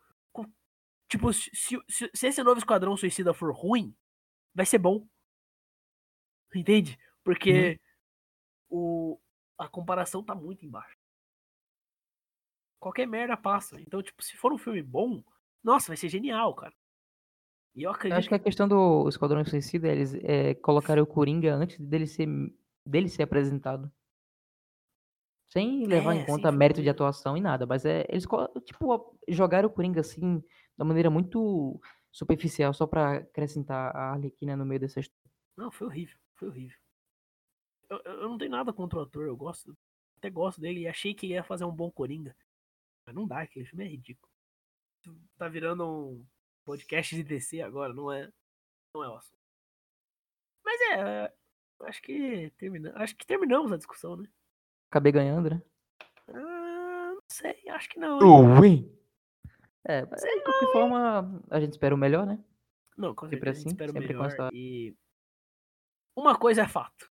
[1.09, 3.95] tipo, se, se- se esse novo Esquadrão Suicida for ruim,
[4.55, 5.07] vai ser bom.
[6.55, 6.99] Entende?
[7.25, 7.81] Porque
[8.69, 9.19] o,
[9.59, 10.97] a comparação tá muito embaixo.
[12.79, 13.81] Qualquer merda passa.
[13.81, 15.25] Então, tipo, se for um filme bom,
[15.63, 16.75] nossa, vai ser genial, cara.
[17.75, 21.07] E eu Eu acredito acho que a questão do Esquadrão Suicida, eles é, colocaram o
[21.07, 22.29] Coringa antes dele ser,
[22.87, 23.91] dele ser apresentado.
[25.47, 27.67] Sem levar É, em conta mérito de atuação e nada.
[27.67, 28.27] Mas é, eles,
[28.65, 30.43] tipo, jogaram o Coringa assim,
[30.77, 31.81] da maneira muito
[32.15, 35.33] superficial, só pra acrescentar a Arlequina no meio dessa história.
[35.57, 36.79] Não, foi horrível, foi horrível.
[37.91, 39.77] Eu, eu não tenho nada contra o ator, eu gosto,
[40.17, 42.35] até gosto dele e achei que ele ia fazer um bom Coringa.
[43.05, 44.33] Mas não dá, aquele filme é ridículo.
[45.37, 46.27] Tá virando um
[46.65, 48.33] podcast de DC agora, não é,
[48.95, 49.43] não é o assunto.
[50.65, 51.35] Mas é,
[51.83, 54.29] acho que termina, acho que terminamos a discussão, né?
[54.89, 55.63] Acabei ganhando, né?
[56.29, 58.19] Ah, não sei, acho que não.
[58.21, 58.61] hein?
[58.61, 59.04] win!
[59.87, 62.43] É, mas de qualquer forma, a gente espera o melhor, né?
[62.97, 64.27] Não, com Sempre assim, espera o melhor.
[64.27, 64.97] essa- E
[66.17, 67.11] uma coisa é fato.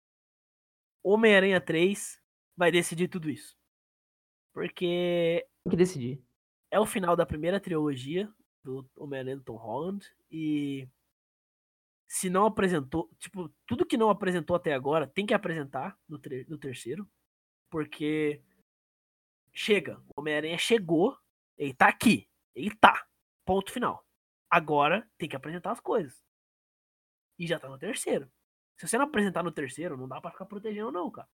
[1.04, 2.20] Homem-Aranha 3
[2.56, 3.56] vai decidir tudo isso.
[4.52, 6.24] Porque Tem que decidir.
[6.70, 8.32] é o final da primeira trilogia
[8.64, 10.88] do Homem-Aranha do Tom Holland e
[12.08, 16.46] se não apresentou, tipo, tudo que não apresentou até agora tem que apresentar no, tre-
[16.48, 17.08] no terceiro,
[17.70, 18.42] porque
[19.52, 21.16] chega, o Homem-Aranha chegou,
[21.58, 23.07] ele tá aqui, ele tá,
[23.44, 24.04] ponto final.
[24.50, 26.24] Agora tem que apresentar as coisas.
[27.38, 28.30] E já tá no terceiro.
[28.78, 31.28] Se você não apresentar no terceiro, não dá pra ficar protegendo não, cara.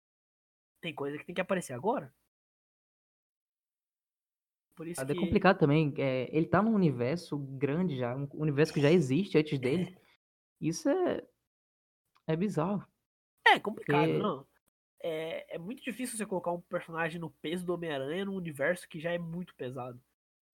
[0.80, 2.14] Tem coisa que tem que aparecer agora.
[4.76, 5.14] Por isso É que...
[5.16, 5.92] complicado também.
[5.98, 9.98] é, ele tá num universo grande já, um universo que já existe antes dele.
[10.60, 11.26] Isso é.
[12.26, 12.86] É bizarro.
[13.46, 14.46] É complicado, Porque- não.
[15.00, 18.98] É, é muito difícil você colocar um personagem no peso do Homem-Aranha num universo que
[19.00, 20.00] já é muito pesado.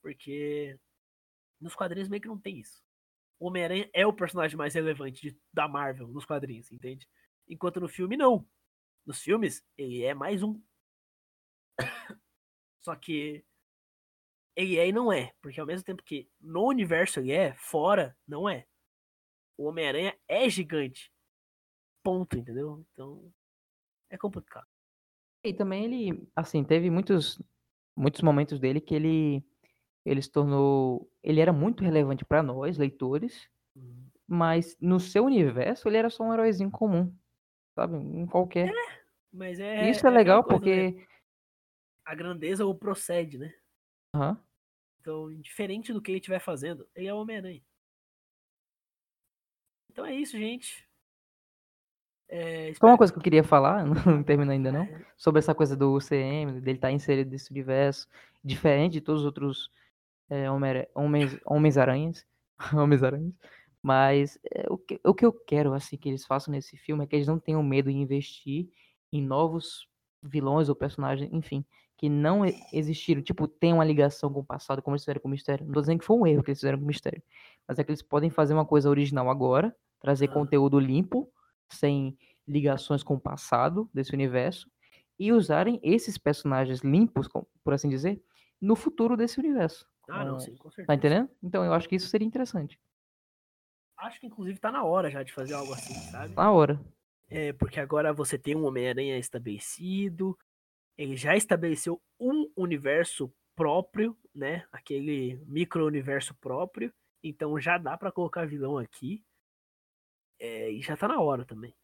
[0.05, 0.78] Porque
[1.59, 2.84] nos quadrinhos meio que não tem isso.
[3.40, 7.09] O Homem-Aranha é o personagem mais relevante de- da Marvel nos quadrinhos, entende?
[7.48, 8.46] Enquanto no filme, não.
[9.07, 10.62] Nos filmes, ele é mais um.
[12.84, 13.42] Só que
[14.55, 15.32] ele é e não é.
[15.40, 18.66] Porque ao mesmo tempo que no universo ele é, fora não é.
[19.57, 21.11] O Homem-Aranha é gigante.
[22.02, 22.84] Ponto, entendeu?
[22.92, 23.32] Então.
[24.11, 24.68] É complicado.
[25.42, 27.40] E também ele, assim, teve muitos,
[27.96, 29.42] muitos momentos dele que ele
[30.05, 34.05] ele se tornou, ele era muito relevante para nós, leitores, Uhum.
[34.28, 37.12] mas no seu universo ele era só um heróizinho comum,
[37.74, 37.96] sabe?
[37.96, 38.72] Um qualquer.
[39.32, 39.88] Mas é.
[39.90, 40.90] Isso é, aquela legal coisa, né?
[40.92, 41.07] porque
[42.05, 43.52] A grandeza o procede, né?
[44.14, 44.38] Aham.
[45.00, 47.61] Então, indiferente do que ele estiver fazendo, ele é o Homem-Aranha.
[49.90, 50.86] Então é isso, gente.
[52.28, 53.84] É, Só espero uma coisa que eu queria falar,
[54.18, 58.09] não termino ainda não, que- sobre essa coisa do UCM, dele estar inserido nesse universo,
[58.42, 59.70] diferente de todos os outros
[60.30, 62.26] é, Homem- homens, Homens-Aranhas,
[62.72, 63.32] Homens-Aranhas,
[63.82, 67.06] mas é, o, que, o que eu quero, assim, que eles façam nesse filme é
[67.06, 68.68] que eles não tenham medo de investir
[69.12, 69.86] em novos
[70.22, 71.64] vilões ou personagens, enfim,
[71.96, 75.30] que não existiram, tipo, tem uma ligação com o passado, como eles fizeram com o
[75.30, 75.66] Mistério.
[75.66, 77.22] Não tô dizendo que foi um erro que eles fizeram com o Mistério,
[77.68, 81.30] mas é que eles podem fazer uma coisa original agora, trazer conteúdo limpo,
[81.68, 84.68] sem ligações com o passado desse universo,
[85.18, 87.28] e usarem esses personagens limpos,
[87.62, 88.20] por assim dizer,
[88.60, 89.86] no futuro desse universo.
[90.09, 90.86] Ah, não, com- sim, com certeza.
[90.86, 91.30] Tá entendendo?
[91.42, 92.78] Então eu acho que isso seria interessante.
[93.96, 96.34] Acho que inclusive tá na hora já de fazer algo assim, sabe?
[96.34, 96.78] Na hora.
[97.30, 100.38] É, porque agora você tem um Homem-Aranha estabelecido,
[100.98, 104.66] ele já estabeleceu um universo próprio, né?
[104.70, 106.92] Aquele micro-universo próprio.
[107.22, 109.24] Então já dá pra colocar vilão aqui.
[110.38, 111.74] É, e já tá na hora também.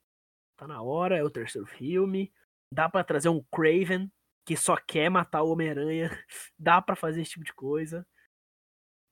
[0.57, 2.33] Tá na hora, é o terceiro filme.
[2.73, 4.11] Dá pra trazer um Craven
[4.51, 6.11] que só quer matar o Homem-Aranha.
[6.59, 8.05] Dá pra fazer esse tipo de coisa.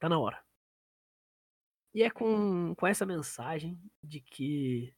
[0.00, 0.44] Tá na hora.
[1.94, 4.92] E é com, com essa mensagem de que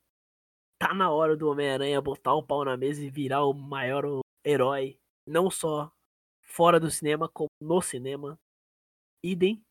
[0.78, 4.03] tá na hora do Homem-Aranha botar o pau na mesa e virar o maior
[4.43, 5.93] herói, não só
[6.41, 8.41] fora do cinema, como no cinema.
[9.22, 9.62] Idem.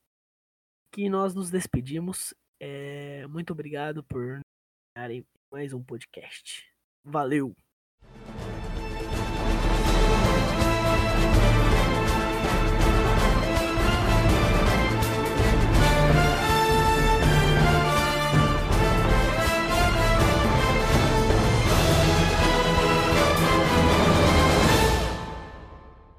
[0.93, 2.31] Que nós nos despedimos.
[2.59, 4.39] É, muito obrigado por
[5.51, 6.71] mais um podcast.
[7.03, 7.55] Valeu!